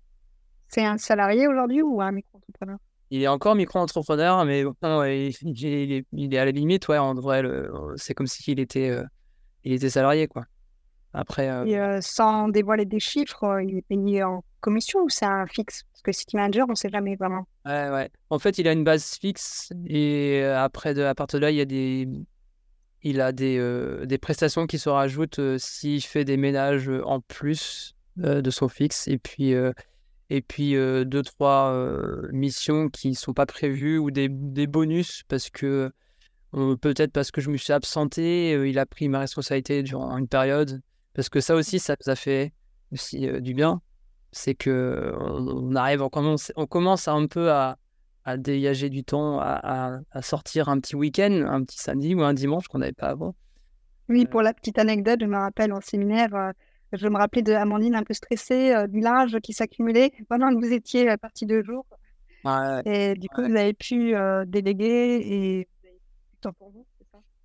C'est 0.69 0.85
un 0.85 0.97
salarié 0.97 1.49
aujourd'hui 1.49 1.81
ou 1.81 2.01
un 2.01 2.13
micro-entrepreneur? 2.13 2.77
Il 3.09 3.21
est 3.21 3.27
encore 3.27 3.55
micro-entrepreneur, 3.55 4.45
mais 4.45 4.61
il, 4.61 6.33
est, 6.33 6.37
à 6.37 6.45
la 6.45 6.51
limite, 6.51 6.87
ouais, 6.87 6.97
en 6.97 7.15
vrai, 7.15 7.43
c'est 7.97 8.13
comme 8.13 8.27
s'il 8.27 8.61
était, 8.61 8.91
euh, 8.91 9.03
il 9.65 9.73
était 9.73 9.89
salarié, 9.89 10.27
quoi. 10.27 10.45
Après. 11.13 11.47
Euh, 11.49 11.65
euh, 11.65 12.01
sans 12.01 12.47
dévoiler 12.47 12.85
des 12.85 12.99
chiffres, 12.99 13.61
il 13.63 13.77
est 13.77 13.81
payé 13.83 14.23
en 14.23 14.43
commission 14.61 15.01
ou 15.01 15.09
c'est 15.09 15.25
un 15.25 15.45
fixe? 15.45 15.83
Parce 15.91 16.01
que 16.01 16.11
City 16.11 16.35
Manager, 16.35 16.65
on 16.67 16.71
ne 16.71 16.75
sait 16.75 16.89
jamais 16.89 17.15
vraiment. 17.15 17.45
Ouais, 17.65 17.89
ouais. 17.89 18.09
En 18.29 18.39
fait, 18.39 18.57
il 18.57 18.67
a 18.67 18.71
une 18.71 18.83
base 18.83 19.17
fixe 19.19 19.71
et 19.85 20.43
après, 20.43 20.93
de, 20.93 21.03
à 21.03 21.13
partir 21.13 21.39
de 21.39 21.45
là, 21.45 21.51
il 21.51 21.57
y 21.57 21.61
a 21.61 21.65
des, 21.65 22.07
il 23.03 23.21
a 23.21 23.31
des, 23.31 23.59
des 24.05 24.17
prestations 24.17 24.65
qui 24.65 24.79
se 24.79 24.89
rajoutent 24.89 25.57
s'il 25.57 26.01
fait 26.01 26.25
des 26.25 26.37
ménages 26.37 26.89
en 27.05 27.19
plus 27.19 27.95
de 28.17 28.49
son 28.49 28.67
fixe. 28.67 29.07
Et 29.07 29.19
puis, 29.19 29.53
et 30.29 30.41
puis 30.41 30.73
deux, 30.73 31.21
trois 31.21 31.77
missions 32.31 32.89
qui 32.89 33.09
ne 33.09 33.15
sont 33.15 33.33
pas 33.33 33.45
prévues 33.45 33.99
ou 33.99 34.09
des, 34.09 34.29
bonus 34.29 35.23
parce 35.27 35.49
que 35.49 35.91
peut-être 36.81 37.11
parce 37.11 37.31
que 37.31 37.41
je 37.41 37.51
me 37.51 37.57
suis 37.57 37.73
absenté, 37.73 38.51
il 38.67 38.79
a 38.79 38.85
pris 38.85 39.09
ma 39.09 39.19
responsabilité 39.19 39.83
durant 39.83 40.17
une 40.17 40.27
période. 40.27 40.81
Parce 41.13 41.29
que 41.29 41.39
ça 41.39 41.55
aussi, 41.55 41.79
ça 41.79 41.95
nous 42.03 42.11
a 42.11 42.15
fait 42.15 42.53
aussi 42.91 43.27
du 43.41 43.53
bien. 43.53 43.81
C'est 44.31 44.55
que 44.55 45.13
on, 45.19 45.75
arrive, 45.75 46.01
on 46.01 46.09
commence, 46.09 46.51
on 46.55 46.65
commence 46.65 47.07
un 47.07 47.27
peu 47.27 47.51
à, 47.51 47.77
à 48.25 48.37
dégager 48.37 48.89
du 48.89 49.03
temps, 49.03 49.39
à, 49.39 49.99
à, 50.11 50.21
sortir 50.21 50.69
un 50.69 50.79
petit 50.79 50.95
week-end, 50.95 51.45
un 51.47 51.63
petit 51.63 51.77
samedi 51.77 52.15
ou 52.15 52.23
un 52.23 52.33
dimanche 52.33 52.67
qu'on 52.67 52.79
n'avait 52.79 52.93
pas 52.93 53.09
avant. 53.09 53.35
Oui, 54.09 54.25
pour 54.25 54.41
la 54.41 54.53
petite 54.53 54.79
anecdote, 54.79 55.19
je 55.21 55.27
me 55.27 55.37
rappelle 55.37 55.71
en 55.71 55.81
séminaire, 55.81 56.53
je 56.93 57.07
me 57.07 57.17
rappelais 57.17 57.41
de 57.41 57.53
Amandine 57.53 57.95
un 57.95 58.03
peu 58.03 58.13
stressée, 58.13 58.73
euh, 58.73 58.87
du 58.87 58.99
linge 58.99 59.39
qui 59.39 59.53
s'accumulait 59.53 60.11
pendant 60.29 60.49
que 60.49 60.63
vous 60.63 60.71
étiez 60.71 61.09
euh, 61.09 61.17
parti 61.17 61.45
deux 61.45 61.63
jours. 61.63 61.85
et 62.85 63.15
du 63.15 63.27
coup, 63.29 63.41
vous 63.41 63.55
avez 63.55 63.73
pu 63.73 64.15
euh, 64.15 64.45
déléguer 64.45 64.85
et 64.85 65.67
vous 65.81 65.87
avez 65.87 65.97
du 65.97 66.37
temps 66.39 66.53
pour 66.53 66.69
vous, 66.71 66.85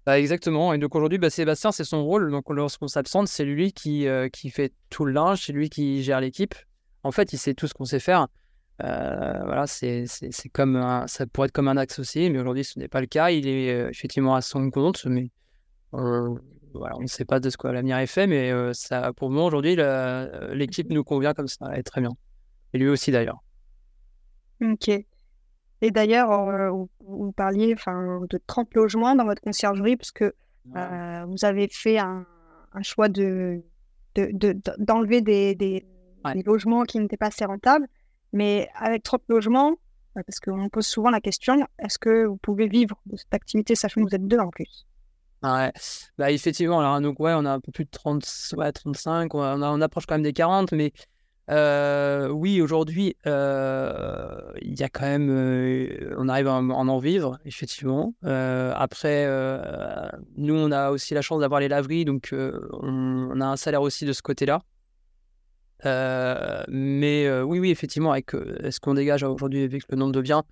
bah, 0.08 0.18
Exactement. 0.18 0.72
Et 0.72 0.78
donc 0.78 0.94
aujourd'hui, 0.94 1.18
bah, 1.18 1.28
Sébastien, 1.28 1.70
c'est 1.70 1.84
son 1.84 2.02
rôle. 2.02 2.30
Donc 2.30 2.48
lorsqu'on 2.48 2.88
s'absente, 2.88 3.28
c'est 3.28 3.44
lui 3.44 3.72
qui, 3.72 4.06
qui 4.32 4.48
fait 4.48 4.72
tout 4.88 5.04
le 5.04 5.12
linge, 5.12 5.44
c'est 5.44 5.52
lui 5.52 5.68
qui 5.68 6.02
gère 6.02 6.22
l'équipe. 6.22 6.54
En 7.02 7.12
fait, 7.12 7.34
il 7.34 7.38
sait 7.38 7.52
tout 7.52 7.66
ce 7.66 7.74
qu'on 7.74 7.84
sait 7.84 8.00
faire. 8.00 8.28
voilà, 8.78 9.66
c'est 9.66 10.06
comme 10.54 10.76
un, 10.76 11.06
ça 11.06 11.26
pourrait 11.26 11.48
être 11.48 11.52
comme 11.52 11.68
un 11.68 11.84
aussi, 11.98 12.30
mais 12.30 12.38
aujourd'hui, 12.38 12.64
ce 12.64 12.78
n'est 12.78 12.88
pas 12.88 13.02
le 13.02 13.06
cas. 13.06 13.28
Il 13.30 13.46
est 13.46 13.90
effectivement 13.90 14.34
à 14.34 14.40
son 14.40 14.70
compte, 14.70 15.04
mais 15.04 15.30
on 15.92 16.38
ne 17.00 17.06
sait 17.06 17.26
pas 17.26 17.38
de 17.38 17.50
ce 17.50 17.58
que 17.58 17.68
l'avenir 17.68 17.98
est 17.98 18.06
fait, 18.06 18.26
mais 18.26 18.50
ça, 18.72 19.12
pour 19.12 19.28
moi 19.28 19.44
aujourd'hui, 19.44 19.76
l'équipe 20.54 20.88
nous 20.88 21.04
convient 21.04 21.34
comme 21.34 21.48
ça, 21.48 21.68
elle 21.70 21.80
est 21.80 21.82
très 21.82 22.00
bien. 22.00 22.12
Et 22.72 22.78
lui 22.78 22.88
aussi 22.88 23.10
d'ailleurs. 23.10 23.42
Ok. 24.62 24.90
Et 25.80 25.90
d'ailleurs, 25.90 26.30
vous, 27.00 27.32
parliez 27.32 27.74
de 27.74 28.40
30 28.46 28.74
logements 28.74 29.14
dans 29.14 29.24
votre 29.24 29.42
conciergerie, 29.42 29.96
parce 29.96 30.12
que 30.12 30.34
vous 30.64 31.44
avez 31.44 31.68
fait 31.68 31.98
un, 31.98 32.26
choix 32.82 33.08
de, 33.08 33.62
d'enlever 34.78 35.20
des, 35.20 35.54
des, 35.54 35.84
logements 36.44 36.84
qui 36.84 36.98
n'étaient 36.98 37.16
pas 37.16 37.28
assez 37.28 37.44
rentables. 37.44 37.86
Mais 38.32 38.68
avec 38.74 39.04
30 39.04 39.22
logements, 39.28 39.76
parce 40.14 40.40
qu'on 40.40 40.68
pose 40.68 40.86
souvent 40.86 41.10
la 41.10 41.20
question, 41.20 41.66
est-ce 41.78 41.98
que 41.98 42.26
vous 42.26 42.36
pouvez 42.36 42.68
vivre 42.68 43.00
de 43.06 43.16
cette 43.16 43.32
activité, 43.32 43.74
sachant 43.74 44.02
que 44.02 44.08
vous 44.08 44.14
êtes 44.14 44.26
deux 44.26 44.38
en 44.38 44.50
plus? 44.50 44.86
Ouais, 45.42 45.72
bah 46.18 46.32
effectivement, 46.32 46.80
alors 46.80 47.00
donc 47.00 47.20
ouais, 47.20 47.32
on 47.32 47.44
a 47.44 47.52
un 47.52 47.60
peu 47.60 47.70
plus 47.70 47.84
de 47.84 47.90
30, 47.90 48.54
ouais, 48.56 48.72
35, 48.72 49.32
on, 49.34 49.62
on 49.62 49.80
approche 49.80 50.04
quand 50.04 50.16
même 50.16 50.24
des 50.24 50.32
40, 50.32 50.72
mais 50.72 50.92
euh, 51.50 52.28
oui, 52.28 52.60
aujourd'hui, 52.60 53.16
euh, 53.26 54.52
il 54.60 54.78
y 54.78 54.82
a 54.82 54.88
quand 54.88 55.06
même, 55.06 55.30
euh, 55.30 56.14
on 56.18 56.28
arrive 56.28 56.48
à 56.48 56.54
en, 56.54 56.70
en 56.70 56.98
vivre, 56.98 57.38
effectivement. 57.46 58.14
après, 58.22 59.26
nous, 60.36 60.54
on 60.54 60.70
a 60.70 60.90
aussi 60.90 61.14
la 61.14 61.22
chance 61.22 61.40
d'avoir 61.40 61.60
les 61.60 61.68
laveries, 61.68 62.04
donc 62.04 62.30
on, 62.32 63.40
a 63.40 63.46
un 63.46 63.56
salaire 63.56 63.82
aussi 63.82 64.04
de 64.04 64.12
ce 64.12 64.22
côté-là. 64.22 64.60
mais 66.68 67.40
oui, 67.42 67.58
oui, 67.58 67.70
effectivement, 67.70 68.12
avec 68.12 68.30
ce 68.32 68.80
qu'on 68.80 68.94
dégage 68.94 69.22
aujourd'hui 69.22 69.62
avec 69.62 69.84
le 69.88 69.96
nombre 69.96 70.12
de 70.12 70.20
biens, 70.20 70.44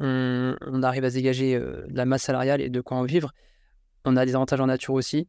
on, 0.00 0.54
on 0.66 0.82
arrive 0.82 1.04
à 1.04 1.10
se 1.10 1.14
dégager 1.14 1.58
de 1.58 1.96
la 1.96 2.06
masse 2.06 2.22
salariale 2.22 2.60
et 2.60 2.70
de 2.70 2.80
quoi 2.80 2.96
en 2.96 3.04
vivre. 3.04 3.32
On 4.04 4.16
a 4.16 4.24
des 4.24 4.34
avantages 4.34 4.60
en 4.60 4.66
nature 4.66 4.94
aussi 4.94 5.26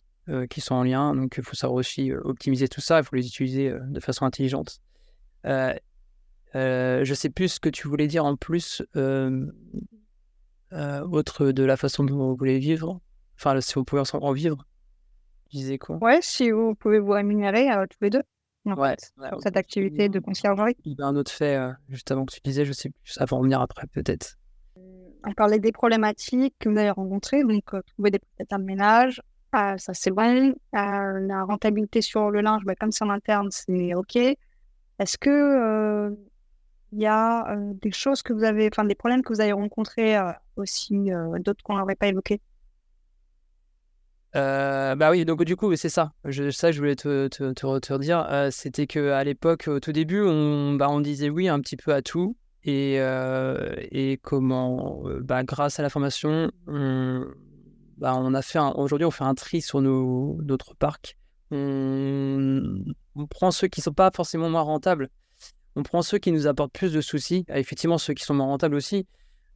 qui 0.49 0.61
sont 0.61 0.75
en 0.75 0.83
lien, 0.83 1.15
donc 1.15 1.35
il 1.37 1.43
faut 1.43 1.55
savoir 1.55 1.75
aussi 1.75 2.13
optimiser 2.13 2.67
tout 2.67 2.81
ça, 2.81 2.99
il 2.99 3.03
faut 3.03 3.15
les 3.15 3.27
utiliser 3.27 3.73
de 3.73 3.99
façon 3.99 4.25
intelligente. 4.25 4.79
Je 5.43 7.09
ne 7.09 7.13
sais 7.13 7.29
plus 7.29 7.49
ce 7.49 7.59
que 7.59 7.69
tu 7.69 7.87
voulais 7.87 8.07
dire 8.07 8.25
en 8.25 8.35
plus, 8.35 8.83
autre 10.71 11.51
de 11.51 11.63
la 11.63 11.77
façon 11.77 12.03
dont 12.03 12.17
vous 12.17 12.35
voulez 12.35 12.59
vivre, 12.59 12.99
enfin 13.35 13.59
si 13.61 13.75
vous 13.75 13.83
pouvez 13.83 14.03
en 14.13 14.31
vivre. 14.31 14.65
Tu 15.49 15.57
disais 15.57 15.77
quoi? 15.77 15.97
Ouais, 15.97 16.19
si 16.21 16.51
vous 16.51 16.75
pouvez 16.75 16.99
vous 16.99 17.11
rémunérer 17.11 17.67
tous 17.89 17.97
les 18.01 18.09
deux. 18.11 18.23
ouais, 18.65 18.95
cette 19.39 19.57
activité 19.57 20.09
de 20.09 20.19
conciergerie. 20.19 20.75
Il 20.85 20.95
y 20.97 21.01
a 21.01 21.05
un 21.05 21.15
autre 21.15 21.31
fait, 21.31 21.59
juste 21.89 22.11
avant 22.11 22.25
que 22.25 22.33
tu 22.33 22.41
disais, 22.43 22.65
je 22.65 22.73
sais 22.73 22.89
plus, 22.89 23.11
ça 23.11 23.25
va 23.25 23.37
en 23.37 23.41
venir 23.41 23.61
après 23.61 23.87
peut-être 23.87 24.39
on 25.25 25.33
parlait 25.33 25.59
des 25.59 25.71
problématiques 25.71 26.55
que 26.59 26.69
vous 26.69 26.77
avez 26.77 26.91
rencontrées, 26.91 27.43
donc 27.43 27.73
euh, 27.73 27.81
trouver 27.93 28.11
des 28.11 28.19
prestataires 28.19 28.59
de 28.59 28.63
ménage, 28.63 29.21
euh, 29.55 29.77
ça 29.77 29.93
c'est 29.93 30.11
bon. 30.11 30.53
Euh, 30.75 31.19
la 31.27 31.43
rentabilité 31.43 32.01
sur 32.01 32.29
le 32.29 32.41
linge, 32.41 32.63
bah, 32.65 32.75
comme 32.75 32.91
c'est 32.91 33.03
en 33.03 33.09
interne, 33.09 33.49
c'est 33.51 33.93
OK. 33.95 34.17
Est-ce 34.99 35.17
que 35.17 36.15
il 36.91 36.99
y 36.99 37.05
a 37.05 37.55
des 37.55 37.91
choses 37.91 38.21
que 38.21 38.33
vous 38.33 38.43
avez, 38.43 38.69
enfin 38.71 38.83
des 38.83 38.95
problèmes 38.95 39.21
que 39.23 39.31
vous 39.33 39.41
avez 39.41 39.51
rencontrés 39.51 40.17
aussi, 40.55 41.09
d'autres 41.39 41.63
qu'on 41.63 41.77
n'aurait 41.77 41.95
pas 41.95 42.07
évoqués? 42.07 42.41
Bah 44.33 45.11
oui, 45.11 45.25
donc 45.25 45.43
du 45.43 45.55
coup, 45.55 45.75
c'est 45.75 45.89
ça. 45.89 46.13
Je, 46.25 46.49
ça, 46.49 46.71
je 46.71 46.79
voulais 46.79 46.95
te, 46.95 47.27
te, 47.27 47.53
te, 47.53 47.93
redire. 47.93 48.49
C'était 48.51 48.87
qu'à 48.87 49.23
l'époque, 49.23 49.67
au 49.67 49.79
tout 49.79 49.91
début, 49.91 50.21
on, 50.21 50.73
bah, 50.73 50.87
on 50.89 50.99
disait 50.99 51.29
oui 51.29 51.47
un 51.47 51.59
petit 51.59 51.77
peu 51.77 51.93
à 51.93 52.01
tout. 52.01 52.35
Et, 52.63 52.95
et 52.95 54.19
comment, 54.21 55.03
bah, 55.21 55.43
grâce 55.43 55.79
à 55.79 55.83
la 55.83 55.89
formation, 55.89 56.51
on, 56.67 57.25
bah, 57.99 58.15
on 58.17 58.33
a 58.33 58.41
fait 58.41 58.59
aujourd'hui, 58.75 59.05
on 59.05 59.11
fait 59.11 59.25
un 59.25 59.35
tri 59.35 59.61
sur 59.61 59.81
nos, 59.81 60.39
notre 60.43 60.73
parc. 60.73 61.17
On, 61.51 62.37
prend 63.27 63.51
ceux 63.51 63.67
qui 63.67 63.81
ne 63.81 63.83
sont 63.83 63.93
pas 63.93 64.11
forcément 64.13 64.49
moins 64.49 64.61
rentables. 64.61 65.09
On 65.75 65.83
prend 65.83 66.01
ceux 66.01 66.17
qui 66.17 66.31
nous 66.31 66.47
apportent 66.47 66.73
plus 66.73 66.91
de 66.91 67.01
soucis. 67.01 67.45
Ah, 67.49 67.59
effectivement, 67.59 67.97
ceux 67.97 68.13
qui 68.13 68.23
sont 68.23 68.33
moins 68.33 68.47
rentables 68.47 68.75
aussi. 68.75 69.07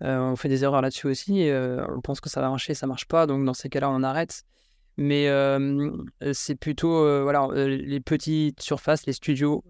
on 0.01 0.35
fait 0.35 0.49
des 0.49 0.63
erreurs 0.63 0.81
là-dessus 0.81 1.07
aussi. 1.07 1.49
on 1.51 2.01
pense 2.01 2.21
que 2.21 2.29
ça 2.29 2.41
va 2.41 2.49
marcher, 2.49 2.73
ça 2.73 2.87
marche 2.87 3.05
pas. 3.05 3.27
Donc 3.27 3.43
dans 3.45 3.53
ces 3.53 3.69
cas-là, 3.69 3.89
on 3.89 4.03
arrête. 4.03 4.43
Mais 4.97 5.27
c'est 6.33 6.55
plutôt 6.55 7.23
voilà, 7.23 7.47
les 7.53 7.99
petites 7.99 8.61
surfaces, 8.61 9.05
les 9.05 9.13
studios 9.13 9.63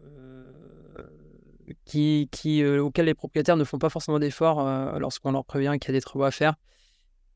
qui, 1.86 2.30
euh, 2.64 2.82
auxquels 2.82 3.06
les 3.06 3.14
propriétaires 3.14 3.58
ne 3.58 3.64
font 3.64 3.80
pas 3.80 3.90
forcément 3.90 4.20
d'efforts 4.20 4.66
euh, 4.66 5.00
lorsqu'on 5.00 5.32
leur 5.32 5.46
prévient 5.46 5.78
qu'il 5.80 5.90
y 5.90 5.96
a 5.96 5.98
des 5.98 6.02
travaux 6.02 6.26
à 6.26 6.32
faire. 6.32 6.56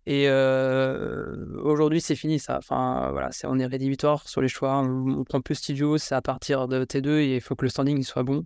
Et 0.10 0.30
euh, 0.30 1.36
aujourd'hui, 1.62 2.00
c'est 2.00 2.16
fini 2.16 2.40
ça. 2.40 2.58
Enfin, 2.58 3.10
voilà, 3.12 3.30
c'est, 3.32 3.46
on 3.46 3.60
est 3.60 3.66
rédhibitoire 3.66 4.28
sur 4.28 4.42
les 4.42 4.48
choix. 4.48 4.78
On, 4.80 5.26
prend 5.26 5.42
plus 5.42 5.56
studio, 5.56 5.98
c'est 5.98 6.16
à 6.16 6.22
partir 6.22 6.70
de 6.70 6.86
T2 6.86 7.10
et 7.20 7.36
il 7.36 7.42
faut 7.42 7.56
que 7.56 7.66
le 7.66 7.70
standing 7.70 8.02
soit 8.04 8.24
bon. 8.24 8.46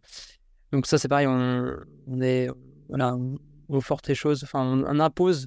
Donc 0.71 0.87
ça, 0.87 0.97
c'est 0.97 1.07
pareil. 1.07 1.27
On, 1.27 1.75
on 2.07 2.21
est, 2.21 2.49
voilà, 2.89 3.15
on, 3.69 3.79
force 3.79 4.07
les 4.07 4.15
choses. 4.15 4.43
Enfin, 4.43 4.65
on, 4.65 4.99
impose 4.99 5.45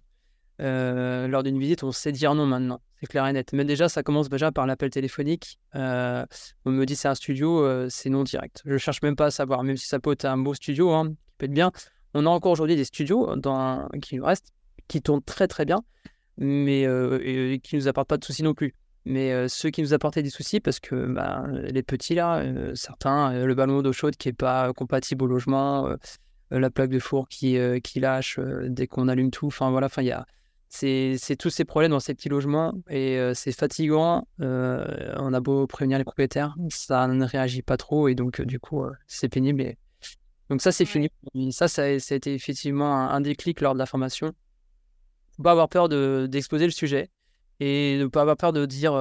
lors 0.60 1.42
d'une 1.42 1.58
visite. 1.58 1.82
On 1.82 1.90
sait 1.90 2.12
dire 2.12 2.34
non 2.36 2.46
maintenant 2.46 2.80
c'est 3.04 3.10
clair 3.10 3.26
et 3.26 3.32
net. 3.32 3.52
Mais 3.52 3.64
déjà, 3.64 3.88
ça 3.88 4.02
commence 4.02 4.28
déjà 4.28 4.52
par 4.52 4.66
l'appel 4.66 4.90
téléphonique. 4.90 5.58
Euh, 5.74 6.24
on 6.64 6.70
me 6.70 6.86
dit 6.86 6.96
c'est 6.96 7.08
un 7.08 7.14
studio, 7.14 7.62
euh, 7.62 7.88
c'est 7.90 8.08
non 8.08 8.22
direct. 8.22 8.62
Je 8.64 8.76
cherche 8.78 9.02
même 9.02 9.16
pas 9.16 9.26
à 9.26 9.30
savoir, 9.30 9.62
même 9.62 9.76
si 9.76 9.86
ça 9.86 9.98
peut 9.98 10.12
être 10.12 10.24
un 10.24 10.38
beau 10.38 10.54
studio, 10.54 10.92
hein, 10.92 11.12
peut 11.38 11.46
être 11.46 11.52
bien. 11.52 11.70
On 12.14 12.26
a 12.26 12.28
encore 12.30 12.52
aujourd'hui 12.52 12.76
des 12.76 12.84
studios 12.84 13.36
dans, 13.36 13.88
qui 14.00 14.16
nous 14.16 14.24
restent, 14.24 14.52
qui 14.88 15.02
tournent 15.02 15.22
très 15.22 15.48
très 15.48 15.64
bien, 15.64 15.82
mais 16.38 16.86
euh, 16.86 17.20
et, 17.22 17.58
qui 17.60 17.76
nous 17.76 17.88
apportent 17.88 18.08
pas 18.08 18.16
de 18.16 18.24
soucis 18.24 18.42
non 18.42 18.54
plus. 18.54 18.74
Mais 19.06 19.48
ceux 19.48 19.68
qui 19.68 19.82
nous 19.82 19.92
apportaient 19.92 20.22
des 20.22 20.30
soucis, 20.30 20.60
parce 20.60 20.80
que 20.80 21.06
bah, 21.06 21.44
les 21.50 21.82
petits 21.82 22.14
là, 22.14 22.42
certains, 22.74 23.44
le 23.44 23.54
ballon 23.54 23.82
d'eau 23.82 23.92
chaude 23.92 24.16
qui 24.16 24.30
est 24.30 24.32
pas 24.32 24.72
compatible 24.72 25.24
au 25.24 25.26
logement, 25.26 25.94
la 26.50 26.70
plaque 26.70 26.88
de 26.88 26.98
four 26.98 27.28
qui, 27.28 27.58
qui 27.82 28.00
lâche 28.00 28.40
dès 28.40 28.86
qu'on 28.86 29.08
allume 29.08 29.30
tout. 29.30 29.48
Enfin 29.48 29.70
voilà, 29.70 29.88
enfin 29.88 30.00
il 30.00 30.06
y 30.06 30.10
a 30.10 30.24
c'est 30.70 31.36
tous 31.38 31.50
ces 31.50 31.66
problèmes 31.66 31.90
dans 31.90 32.00
ces 32.00 32.14
petits 32.14 32.30
logements 32.30 32.72
et 32.88 33.20
c'est 33.34 33.52
fatigant. 33.52 34.26
on 34.38 35.34
a 35.34 35.40
beau 35.40 35.66
prévenir 35.66 35.98
les 35.98 36.04
propriétaires, 36.04 36.56
ça 36.70 37.06
ne 37.06 37.26
réagit 37.26 37.60
pas 37.60 37.76
trop 37.76 38.08
et 38.08 38.14
donc 38.14 38.40
du 38.40 38.58
coup 38.58 38.86
c'est 39.06 39.28
pénible. 39.28 39.60
Et 39.60 39.76
Donc 40.50 40.62
ça, 40.62 40.72
c'est 40.72 40.84
fini. 40.84 41.10
Ça, 41.50 41.68
ça, 41.68 41.82
a 41.84 41.88
été 41.88 42.34
effectivement 42.34 43.08
un, 43.10 43.20
déclic 43.20 43.60
lors 43.60 43.74
de 43.74 43.78
la 43.78 43.86
formation. 43.86 44.32
Faut 45.36 45.42
pas 45.42 45.52
avoir 45.52 45.68
peur 45.68 45.88
d'exposer 45.88 46.64
le 46.64 46.70
sujet 46.70 47.10
et 47.60 47.98
ne 47.98 48.06
pas 48.06 48.22
avoir 48.22 48.36
peur 48.36 48.52
de 48.52 48.66
dire 48.66 48.92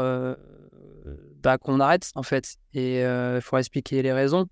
bah, 1.43 1.57
qu'on 1.57 1.79
arrête 1.79 2.11
en 2.15 2.23
fait. 2.23 2.55
Et 2.73 3.01
il 3.01 3.41
faut 3.41 3.57
expliquer 3.57 4.01
les 4.01 4.13
raisons 4.13 4.47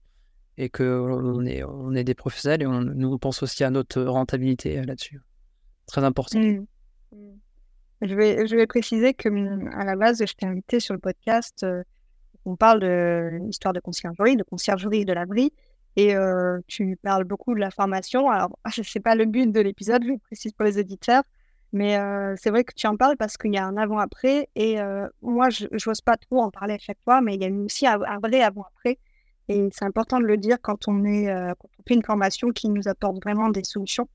et 0.58 0.70
qu'on 0.70 1.46
est, 1.46 1.64
on 1.64 1.94
est 1.96 2.04
des 2.04 2.14
professionnels 2.14 2.62
et 2.62 2.68
on, 2.68 2.82
nous 2.82 3.14
on 3.14 3.18
pense 3.18 3.42
aussi 3.42 3.64
à 3.64 3.70
notre 3.70 4.04
rentabilité 4.04 4.82
là-dessus. 4.84 5.20
Très 5.88 6.04
important. 6.04 6.40
Mmh. 6.40 6.66
Mmh. 7.12 7.32
Je 8.02 8.16
vais, 8.16 8.48
je 8.48 8.56
vais 8.56 8.68
préciser 8.68 9.14
que 9.14 9.30
mmh, 9.30 9.70
à 9.74 9.86
la 9.86 9.96
base, 9.96 10.24
je 10.26 10.34
t'ai 10.34 10.46
invité 10.46 10.80
sur 10.80 10.94
le 10.94 11.00
podcast. 11.00 11.64
Euh, 11.64 11.84
on 12.46 12.56
parle 12.56 12.80
de 12.80 13.40
l'histoire 13.44 13.74
de 13.74 13.80
conciergerie, 13.80 14.36
de 14.36 14.44
conciergerie 14.44 15.06
de 15.06 15.14
l'abri, 15.14 15.54
et 15.96 16.16
euh, 16.16 16.60
tu 16.68 16.98
parles 17.04 17.26
beaucoup 17.26 17.54
de 17.54 17.60
la 17.60 17.70
formation. 17.70 18.30
Alors, 18.30 18.58
je 18.74 18.82
sais 18.82 19.00
pas 19.00 19.16
le 19.16 19.26
but 19.26 19.52
de 19.52 19.60
l'épisode, 19.60 20.04
je 20.04 20.14
précise 20.26 20.52
pour 20.54 20.66
les 20.66 20.80
éditeurs, 20.80 21.24
mais 21.74 21.98
euh, 21.98 22.36
c'est 22.38 22.50
vrai 22.50 22.64
que 22.64 22.74
tu 22.76 22.88
en 22.88 22.98
parles 22.98 23.18
parce 23.18 23.38
qu'il 23.38 23.54
y 23.54 23.58
a 23.58 23.66
un 23.66 23.78
avant-après, 23.78 24.50
et 24.56 24.78
moi, 25.22 25.50
je 25.50 25.68
n'ose 25.86 26.02
pas 26.02 26.18
trop 26.18 26.42
en 26.42 26.52
parler 26.52 26.76
à 26.76 26.80
chaque 26.80 27.02
fois, 27.04 27.22
mais 27.22 27.36
il 27.36 27.42
y 27.42 27.46
a 27.46 27.52
aussi 27.52 27.88
un, 27.88 27.98
vrai 27.98 28.42
avant-après, 28.42 29.00
et 29.48 29.70
c'est 29.72 29.86
important 29.86 30.20
de 30.20 30.26
le 30.26 30.38
dire 30.38 30.58
quand 30.62 30.88
on, 30.88 31.04
est, 31.06 31.26
quand 31.28 31.70
on 31.80 31.84
fait 31.88 31.96
une 31.96 32.04
formation 32.04 32.50
qui 32.52 32.70
nous 32.70 32.88
apporte 32.88 33.22
vraiment 33.24 33.50
des 33.50 33.64
solutions. 33.64 34.08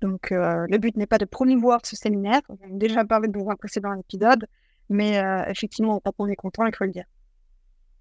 Donc, 0.00 0.32
euh, 0.32 0.66
le 0.68 0.78
but 0.78 0.96
n'est 0.96 1.06
pas 1.06 1.18
de 1.18 1.24
promouvoir 1.24 1.80
ce 1.84 1.96
séminaire. 1.96 2.40
On 2.48 2.54
a 2.54 2.68
déjà 2.70 3.04
parlé 3.04 3.28
dans 3.28 3.48
un 3.48 3.56
précédent 3.56 3.94
épisode, 3.94 4.46
mais 4.88 5.18
euh, 5.18 5.44
effectivement, 5.46 6.00
on 6.18 6.26
est 6.28 6.36
content, 6.36 6.66
il 6.66 6.74
faut 6.74 6.84
le 6.84 6.90
dire. 6.90 7.06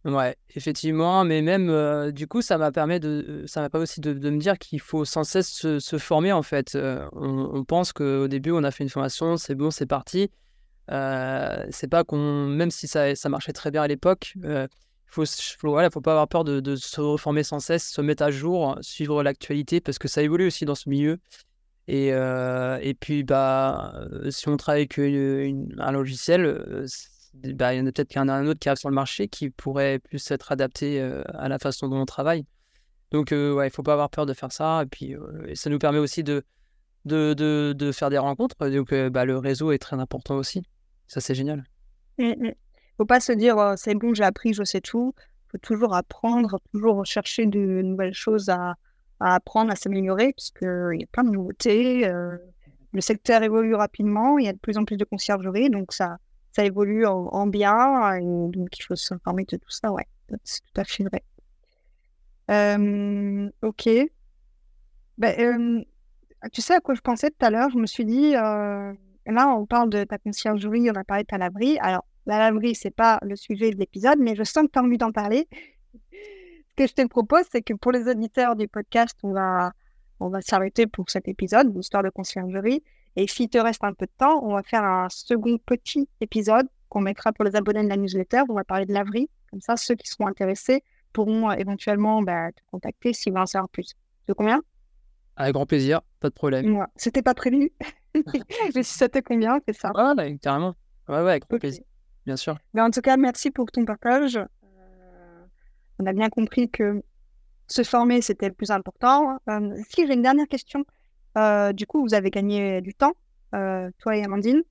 Ouais, 0.08 0.36
effectivement, 0.56 1.24
mais 1.24 1.42
même 1.42 1.70
euh, 1.70 2.12
du 2.12 2.28
coup, 2.28 2.42
ça 2.42 2.58
m'a 2.58 2.72
permis 2.72 3.00
de, 3.00 3.44
ça 3.46 3.62
m'a 3.62 3.70
pas 3.70 3.78
aussi 3.78 4.00
de, 4.00 4.14
me 4.14 4.40
dire 4.40 4.58
qu'il 4.58 4.80
faut 4.80 5.04
sans 5.06 5.24
cesse 5.24 5.50
se, 5.50 5.98
former 5.98 6.32
en 6.32 6.42
fait. 6.42 6.78
On, 7.12 7.64
pense 7.66 7.94
qu'au 7.94 8.28
début, 8.28 8.52
on 8.52 8.64
a 8.64 8.72
fait 8.72 8.84
une 8.84 8.90
formation, 8.90 9.38
c'est 9.38 9.56
bon, 9.56 9.70
c'est 9.70 9.86
parti. 9.86 10.32
c'est 10.90 11.90
pas 11.90 12.04
qu'on, 12.06 12.48
même 12.48 12.72
si 12.72 12.88
ça, 12.88 13.16
ça 13.16 13.30
marchait 13.30 13.54
très 13.54 13.70
bien 13.70 13.84
à 13.84 13.88
l'époque, 13.88 14.34
il 14.36 14.68
faut, 15.08 15.26
faut, 15.26 15.78
faut 15.92 16.02
pas 16.02 16.12
avoir 16.12 16.28
peur 16.28 16.44
de, 16.44 16.76
se 16.76 17.02
reformer 17.02 17.44
sans 17.44 17.60
cesse, 17.60 17.90
se 17.90 18.02
mettre 18.02 18.24
à 18.24 18.32
jour, 18.32 18.78
suivre 18.82 19.24
l'actualité 19.24 19.82
parce 19.82 20.00
que 20.00 20.08
ça 20.08 20.22
évolue 20.22 20.48
aussi 20.48 20.66
dans 20.66 20.76
ce 20.76 20.90
milieu. 20.90 21.20
Et, 21.88 22.10
euh, 22.12 22.80
et 22.82 22.94
puis, 22.94 23.24
bah, 23.24 23.94
euh, 24.12 24.30
si 24.30 24.50
on 24.50 24.58
travaille 24.58 24.82
avec 24.82 25.00
un 25.00 25.92
logiciel, 25.92 26.46
euh, 26.46 26.86
bah, 27.56 27.74
il 27.74 27.78
y 27.78 27.82
en 27.82 27.86
a 27.86 27.92
peut-être 27.92 28.10
qu'il 28.10 28.20
un 28.20 28.48
autre 28.48 28.60
qui 28.60 28.70
arrive 28.70 28.80
sur 28.80 28.90
le 28.90 28.96
marché 28.96 29.28
qui 29.28 29.50
pourrait 29.50 30.00
plus 30.00 30.32
être 30.32 30.52
adapté 30.52 31.02
à 31.02 31.48
la 31.48 31.60
façon 31.60 31.88
dont 31.88 32.00
on 32.00 32.06
travaille. 32.06 32.46
Donc, 33.12 33.30
ouais, 33.32 33.38
il 33.38 33.56
ne 33.56 33.70
faut 33.70 33.84
pas 33.84 33.94
avoir 33.94 34.10
peur 34.10 34.26
de 34.26 34.34
faire 34.34 34.52
ça. 34.52 34.84
Et 34.84 34.86
puis, 34.86 35.16
ça 35.54 35.70
nous 35.70 35.80
permet 35.80 36.00
aussi 36.00 36.24
de, 36.24 36.44
de, 37.06 37.34
de, 37.34 37.92
faire 37.92 38.10
des 38.10 38.18
rencontres. 38.18 38.56
Donc, 38.70 38.94
bah, 38.94 39.26
le 39.26 39.38
réseau 39.38 39.72
est 39.72 39.78
très 39.78 39.98
important 39.98 40.36
aussi. 40.36 40.64
Ça, 41.08 41.22
c'est 41.22 41.36
génial. 41.36 41.64
Il 42.18 42.28
mmh, 42.28 42.44
ne 42.44 42.50
mmh. 42.50 42.54
faut 42.98 43.06
pas 43.06 43.20
se 43.20 43.32
dire, 43.32 43.56
«Oh, 43.58 43.74
c'est 43.78 43.96
bon, 43.96 44.14
j'ai 44.14 44.24
appris, 44.24 44.54
je 44.54 44.64
sais 44.64 44.82
tout. 44.82 45.14
Il 45.18 45.52
faut 45.52 45.58
toujours 45.60 45.94
apprendre, 45.96 46.60
toujours 46.74 46.98
rechercher 46.98 47.46
de 47.46 47.82
nouvelles 47.82 48.14
choses 48.14 48.50
à, 48.50 48.76
à 49.20 49.36
apprendre, 49.36 49.72
à 49.72 49.76
s'améliorer, 49.76 50.34
puisqu'il 50.34 51.00
y 51.00 51.04
a 51.04 51.08
plein 51.12 51.24
de 51.24 51.30
nouveautés. 51.30 52.08
Euh, 52.08 52.38
le 52.94 53.02
secteur 53.02 53.44
évolue 53.44 53.76
rapidement, 53.76 54.38
il 54.38 54.46
y 54.46 54.50
a 54.50 54.54
de 54.54 54.58
plus 54.58 54.78
en 54.78 54.86
plus 54.86 54.98
de 54.98 55.06
conciergerie, 55.06 55.70
donc 55.70 55.94
ça, 55.94 56.18
ça 56.52 56.66
évolue 56.66 57.06
en, 57.06 57.48
bien, 57.48 58.20
donc 58.22 58.78
il 58.78 58.84
faut 58.84 58.96
s'informer 58.96 59.46
de 59.46 59.58
tout 59.58 59.70
ça, 59.70 59.92
ouais, 59.92 60.08
c'est 60.44 60.62
tout 60.62 60.82
à 60.82 60.84
fait 60.84 61.04
vrai. 61.04 61.24
Euh, 62.50 63.50
ok. 63.62 63.90
Ben, 65.18 65.84
tu 66.54 66.62
sais 66.62 66.76
à 66.76 66.80
quoi 66.80 66.96
je 66.96 67.02
pensais 67.02 67.30
tout 67.30 67.46
à 67.46 67.50
l'heure? 67.50 67.70
Je 67.70 67.78
me 67.78 67.86
suis 67.86 68.06
dit, 68.06 68.32
là, 68.32 68.96
on 69.28 69.66
parle 69.66 69.90
de 69.90 70.04
ta 70.04 70.18
conciergerie, 70.18 70.90
on 70.90 70.96
a 70.96 71.04
parlé 71.04 71.24
de 71.24 71.28
ta 71.28 71.38
laverie. 71.38 71.78
Alors, 71.80 72.06
la 72.26 72.40
laverie, 72.40 72.76
c'est 72.76 72.92
pas 72.92 73.20
le 73.22 73.36
sujet 73.36 73.72
de 73.72 73.78
l'épisode, 73.78 74.20
mais 74.20 74.36
je 74.36 74.44
sens 74.44 74.66
que 74.66 74.72
tu 74.72 74.80
as 74.80 74.84
envie 74.84 74.98
d'en 74.98 75.12
parler 75.12 75.48
que 76.78 76.88
je 76.88 76.94
te 76.94 77.06
propose, 77.08 77.44
c'est 77.52 77.64
que 77.64 77.74
pour 77.74 77.92
les 77.92 78.08
auditeurs 78.08 78.56
du 78.56 78.68
podcast, 78.68 79.18
on 79.24 79.34
va, 79.34 79.74
on 80.20 80.30
va 80.30 80.42
s'arrêter 80.42 80.86
pour 80.86 81.10
cet 81.10 81.28
épisode, 81.28 81.76
l'histoire 81.76 82.04
de 82.04 82.10
conciergerie. 82.10 82.84
Et 83.18 83.28
s'il 83.28 83.50
te 83.50 83.58
reste 83.58 83.84
un 83.84 83.94
peu 83.94 84.06
de 84.06 84.12
temps, 84.18 84.42
on 84.44 84.54
va 84.54 84.64
faire 84.64 84.84
un 84.84 85.10
second 85.10 85.58
petit 85.58 86.08
épisode 86.22 86.68
qu'on 86.88 87.02
mettra 87.02 87.34
pour 87.34 87.44
les 87.44 87.56
abonnés 87.56 87.84
de 87.84 87.90
la 87.90 87.98
newsletter. 87.98 88.44
On 88.48 88.54
va 88.54 88.64
parler 88.64 88.86
de 88.86 88.94
laverie. 88.94 89.30
Comme 89.52 89.60
ça, 89.60 89.76
ceux 89.76 89.96
qui 89.96 90.08
seront 90.08 90.28
intéressés 90.28 90.84
pourront 91.12 91.52
éventuellement 91.52 92.22
bah, 92.22 92.52
te 92.52 92.62
contacter 92.72 93.12
s'ils 93.14 93.34
veulent 93.34 93.42
en 93.42 93.46
savoir 93.46 93.70
plus. 93.70 93.94
De 94.28 94.34
combien? 94.34 94.62
Avec 95.36 95.54
grand 95.54 95.66
plaisir, 95.66 96.02
pas 96.20 96.30
de 96.30 96.34
problème. 96.34 96.86
C'était 96.96 97.22
pas 97.22 97.34
prévu. 97.34 97.74
Mais 98.76 98.84
si 98.84 98.98
ça 98.98 99.10
te 99.10 99.20
convient, 99.20 99.60
c'est 99.68 99.76
ça. 99.76 99.92
Ouais, 99.94 100.38
carrément. 100.42 100.76
Ouais, 101.10 101.16
ouais, 101.16 101.32
avec 101.32 101.50
grand 101.50 101.60
plaisir. 101.60 101.84
Bien 102.26 102.38
sûr. 102.38 102.58
Mais 102.74 102.82
en 102.82 102.90
tout 102.90 103.02
cas, 103.02 103.18
merci 103.18 103.52
pour 103.52 103.72
ton 103.72 103.86
partage 103.86 104.40
on 106.00 106.06
a 106.06 106.14
bien 106.14 106.30
compris 106.30 106.70
que 106.70 107.02
se 107.68 107.84
former, 107.84 108.22
c'était 108.22 108.48
le 108.48 108.54
plus 108.54 108.72
important. 108.72 109.40
Euh, 109.50 109.76
si 109.90 110.08
j'ai 110.08 110.14
une 110.14 110.22
dernière 110.22 110.48
question, 110.48 110.86
euh, 111.38 111.74
du 111.74 111.86
coup, 111.86 112.02
vous 112.02 112.14
avez 112.14 112.30
gagné 112.30 112.82
du 112.82 112.94
temps, 112.94 113.14
euh, 113.54 113.90
toi 114.00 114.16
et 114.18 114.24
Amandine. 114.24 114.64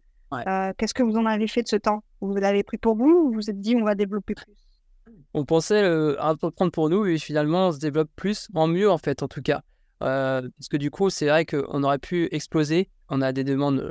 Qu'est-ce 0.77 0.95
que 0.95 1.03
vous 1.03 1.17
en 1.17 1.25
avez 1.25 1.47
fait 1.47 1.63
de 1.63 1.69
ce 1.69 1.77
temps? 1.77 2.03
Vous 2.21 2.35
l'avez 2.35 2.63
pris 2.63 2.79
pour 2.79 2.97
vous 2.97 3.09
ou 3.09 3.29
vous 3.29 3.35
vous 3.35 3.51
êtes 3.51 3.61
dit 3.61 3.77
on 3.77 3.85
va 3.85 3.95
développer 3.95 4.35
plus? 4.35 4.69
On 5.35 5.45
pensait 5.45 5.83
peu 6.41 6.51
prendre 6.51 6.73
pour 6.73 6.91
nous 6.91 7.07
et 7.07 7.19
finalement 7.19 7.69
on 7.69 7.73
se 7.73 7.79
développe 7.79 8.11
plus, 8.17 8.49
en 8.55 8.67
mieux 8.67 8.91
en 8.91 8.99
fait 8.99 9.23
en 9.23 9.29
tout 9.29 9.43
cas. 9.43 9.63
parce 10.01 10.69
que 10.71 10.77
du 10.77 10.91
coup, 10.91 11.11
c'est 11.11 11.29
vrai 11.29 11.47
qu'on 11.47 11.83
aurait 11.85 11.99
pu 11.99 12.29
exploser. 12.33 12.91
On 13.09 13.23
a 13.23 13.33
des 13.33 13.45
demandes 13.45 13.83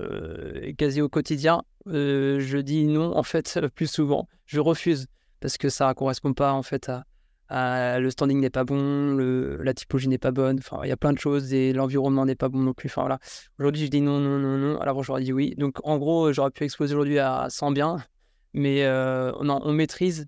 quasi 0.77 1.01
au 1.01 1.09
quotidien. 1.09 1.63
je 1.87 2.57
dis 2.57 2.85
non 2.85 3.15
en 3.15 3.23
fait 3.23 3.59
plus 3.75 3.87
souvent. 3.87 4.27
Je 4.45 4.59
refuse 4.59 5.07
parce 5.39 5.57
que 5.57 5.69
ça 5.69 5.87
ne 5.87 5.93
correspond 5.93 6.33
pas 6.33 6.51
en 6.51 6.63
fait 6.63 6.89
à, 6.89 7.05
ah, 7.49 7.99
le 7.99 8.09
standing 8.09 8.39
n'est 8.39 8.49
pas 8.49 8.63
bon, 8.63 9.17
la 9.17 9.73
typologie 9.73 10.07
n'est 10.07 10.17
pas 10.17 10.31
bonne, 10.31 10.57
enfin, 10.57 10.79
il 10.83 10.89
y 10.89 10.91
a 10.91 10.97
plein 10.97 11.13
de 11.13 11.19
choses 11.19 11.53
et 11.53 11.73
l'environnement 11.73 12.25
n'est 12.25 12.35
pas 12.35 12.49
bon 12.49 12.59
non 12.59 12.73
plus. 12.73 12.87
Enfin, 12.87 13.01
voilà. 13.01 13.19
Aujourd'hui, 13.59 13.85
je 13.85 13.91
dis 13.91 14.01
non, 14.01 14.19
non, 14.19 14.39
non, 14.39 14.57
non. 14.57 14.79
Alors, 14.79 15.03
j'aurais 15.03 15.21
dit 15.21 15.31
oui. 15.31 15.53
Donc, 15.57 15.77
en 15.83 15.97
gros, 15.97 16.33
j'aurais 16.33 16.49
pu 16.49 16.63
exploser 16.63 16.95
aujourd'hui 16.95 17.19
à 17.19 17.47
100 17.49 17.71
biens, 17.71 17.97
mais 18.53 18.83
euh, 18.83 19.31
on 19.39 19.73
maîtrise 19.73 20.25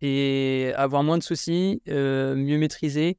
et 0.00 0.72
avoir 0.76 1.02
moins 1.02 1.18
de 1.18 1.22
soucis, 1.24 1.82
euh, 1.88 2.36
mieux 2.36 2.58
maîtriser. 2.58 3.18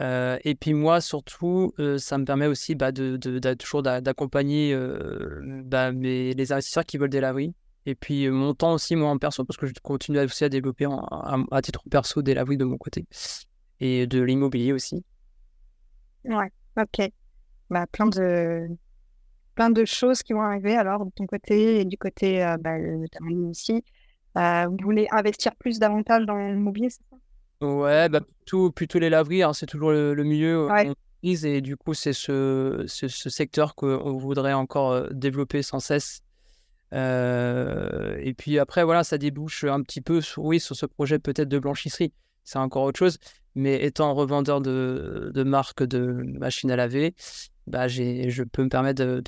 Euh, 0.00 0.38
et 0.44 0.54
puis, 0.54 0.72
moi, 0.72 1.02
surtout, 1.02 1.74
ça 1.98 2.16
me 2.16 2.24
permet 2.24 2.46
aussi 2.46 2.74
bah, 2.74 2.90
de, 2.90 3.18
toujours 3.54 3.82
d'accompagner 3.82 4.74
bah, 5.64 5.90
les 5.90 6.52
investisseurs 6.52 6.86
qui 6.86 6.96
veulent 6.96 7.10
des 7.10 7.20
laveries 7.20 7.52
et 7.88 7.94
puis 7.94 8.28
mon 8.28 8.52
temps 8.52 8.74
aussi, 8.74 8.96
moi 8.96 9.08
en 9.08 9.16
perso, 9.16 9.46
parce 9.46 9.56
que 9.56 9.66
je 9.66 9.72
continue 9.82 10.18
aussi 10.18 10.44
à 10.44 10.50
développer 10.50 10.84
à, 10.84 11.62
titre 11.62 11.82
perso 11.90 12.20
des 12.20 12.34
laveries 12.34 12.58
de 12.58 12.66
mon 12.66 12.76
côté. 12.76 13.06
Et 13.80 14.06
de 14.06 14.20
l'immobilier 14.20 14.74
aussi. 14.74 15.02
Ouais, 16.26 16.52
ok. 16.76 17.10
Bah, 17.70 17.86
plein, 17.90 18.04
de... 18.04 18.68
plein 19.54 19.70
de 19.70 19.86
choses 19.86 20.22
qui 20.22 20.34
vont 20.34 20.42
arriver 20.42 20.76
alors 20.76 21.06
de 21.06 21.10
ton 21.14 21.24
côté 21.26 21.80
et 21.80 21.86
du 21.86 21.96
côté 21.96 22.44
euh, 22.44 22.58
bah, 22.58 22.78
de 22.78 23.48
aussi. 23.48 23.82
Euh, 24.36 24.66
vous 24.66 24.76
voulez 24.82 25.08
investir 25.10 25.56
plus 25.56 25.78
davantage 25.78 26.26
dans 26.26 26.36
l'immobilier, 26.36 26.90
c'est 26.90 27.04
ça? 27.10 27.66
Ouais, 27.66 28.10
bah, 28.10 28.20
plutôt, 28.20 28.70
plutôt 28.70 28.98
les 28.98 29.08
laveries, 29.08 29.44
hein, 29.44 29.54
c'est 29.54 29.64
toujours 29.64 29.92
le, 29.92 30.14
milieu. 30.24 30.66
Ouais. 30.66 30.92
Et 31.22 31.62
du 31.62 31.78
coup, 31.78 31.94
c'est 31.94 32.12
ce, 32.12 32.84
ce, 32.86 33.08
ce 33.08 33.30
secteur 33.30 33.74
qu'on 33.74 34.18
voudrait 34.18 34.52
encore 34.52 35.08
développer 35.10 35.62
sans 35.62 35.80
cesse 35.80 36.20
euh, 36.94 38.16
et 38.20 38.34
puis 38.34 38.58
après, 38.58 38.84
voilà, 38.84 39.04
ça 39.04 39.18
débouche 39.18 39.64
un 39.64 39.82
petit 39.82 40.00
peu 40.00 40.20
sur, 40.20 40.44
oui, 40.44 40.60
sur 40.60 40.76
ce 40.76 40.86
projet 40.86 41.18
peut-être 41.18 41.48
de 41.48 41.58
blanchisserie. 41.58 42.12
C'est 42.44 42.58
encore 42.58 42.84
autre 42.84 42.98
chose. 42.98 43.18
Mais 43.54 43.84
étant 43.84 44.14
revendeur 44.14 44.60
de, 44.60 45.30
de 45.34 45.42
marques 45.42 45.82
de 45.82 46.22
machines 46.38 46.70
à 46.70 46.76
laver, 46.76 47.14
bah, 47.66 47.88
je 47.88 48.42
peux 48.44 48.62
me 48.62 48.68
permettre 48.68 49.22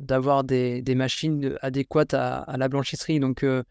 d'avoir 0.00 0.44
de, 0.44 0.48
des, 0.48 0.82
des, 0.82 0.94
machines 0.94 1.56
adéquates 1.62 2.14
à, 2.14 2.38
à 2.38 2.56
la 2.56 2.68
blanchisserie. 2.68 3.20
Donc 3.20 3.42
euh, 3.42 3.62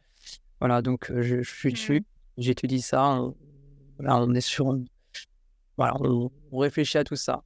voilà, 0.60 0.82
donc 0.82 1.12
euh, 1.12 1.22
je, 1.22 1.44
suis 1.44 1.74
dessus. 1.74 2.00
Mmh. 2.00 2.42
J'étudie 2.42 2.82
ça. 2.82 3.20
On, 3.20 3.36
on 4.00 4.34
est 4.34 4.42
sur. 4.42 4.78
Voilà, 5.78 5.96
on, 6.00 6.32
réfléchit 6.54 6.98
à 6.98 7.04
tout 7.04 7.18
ça. 7.18 7.44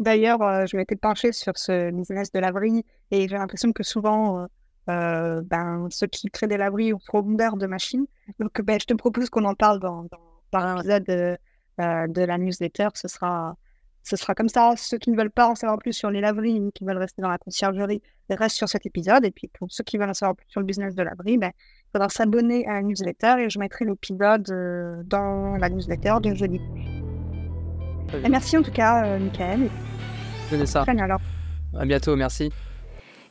D'ailleurs, 0.00 0.66
je 0.66 0.76
m'étais 0.76 0.96
penché 0.96 1.30
sur 1.30 1.56
ce 1.56 1.90
business 1.92 2.32
de 2.32 2.40
laverie 2.40 2.84
et 3.10 3.28
j'ai 3.28 3.36
l'impression 3.36 3.72
que 3.72 3.82
souvent, 3.82 4.48
euh, 4.90 5.42
ben, 5.44 5.88
ceux 5.90 6.06
qui 6.06 6.28
créent 6.28 6.46
des 6.46 6.56
laveries 6.56 6.92
ou 6.92 6.98
profondeur 6.98 7.56
de 7.56 7.66
machines. 7.66 8.06
Donc, 8.38 8.60
ben, 8.62 8.78
je 8.80 8.86
te 8.86 8.94
propose 8.94 9.30
qu'on 9.30 9.44
en 9.44 9.54
parle 9.54 9.80
dans, 9.80 10.06
dans, 10.52 10.74
l'épisode 10.74 11.04
de, 11.04 11.38
euh, 11.80 12.06
de, 12.06 12.22
la 12.22 12.38
newsletter. 12.38 12.88
Ce 12.94 13.08
sera, 13.08 13.56
ce 14.02 14.16
sera 14.16 14.34
comme 14.34 14.48
ça. 14.48 14.74
Ceux 14.76 14.98
qui 14.98 15.10
ne 15.10 15.16
veulent 15.16 15.30
pas 15.30 15.48
en 15.48 15.54
savoir 15.54 15.78
plus 15.78 15.92
sur 15.92 16.10
les 16.10 16.20
laveries, 16.20 16.60
qui 16.74 16.84
veulent 16.84 16.98
rester 16.98 17.22
dans 17.22 17.28
la 17.30 17.38
conciergerie, 17.38 18.02
restent 18.28 18.56
sur 18.56 18.68
cet 18.68 18.86
épisode. 18.86 19.24
Et 19.24 19.30
puis, 19.30 19.48
pour 19.48 19.68
ceux 19.70 19.84
qui 19.84 19.98
veulent 19.98 20.10
en 20.10 20.14
savoir 20.14 20.36
plus 20.36 20.46
sur 20.48 20.60
le 20.60 20.66
business 20.66 20.94
de 20.94 21.02
laverie, 21.02 21.38
ben, 21.38 21.52
il 21.54 21.90
faudra 21.92 22.08
s'abonner 22.08 22.66
à 22.66 22.74
la 22.74 22.82
newsletter 22.82 23.36
et 23.40 23.50
je 23.50 23.58
mettrai 23.58 23.84
l'épisode 23.84 24.50
euh, 24.50 25.02
dans 25.04 25.56
la 25.56 25.68
newsletter 25.68 26.14
de 26.22 26.34
jeudi 26.34 26.60
Merci 28.28 28.56
en 28.56 28.62
tout 28.62 28.72
cas, 28.72 29.04
euh, 29.04 29.18
Michael. 29.18 29.68
ça. 30.66 30.82
Très 30.82 30.94
bien 30.94 31.04
alors. 31.04 31.20
À 31.78 31.84
bientôt, 31.84 32.16
merci. 32.16 32.50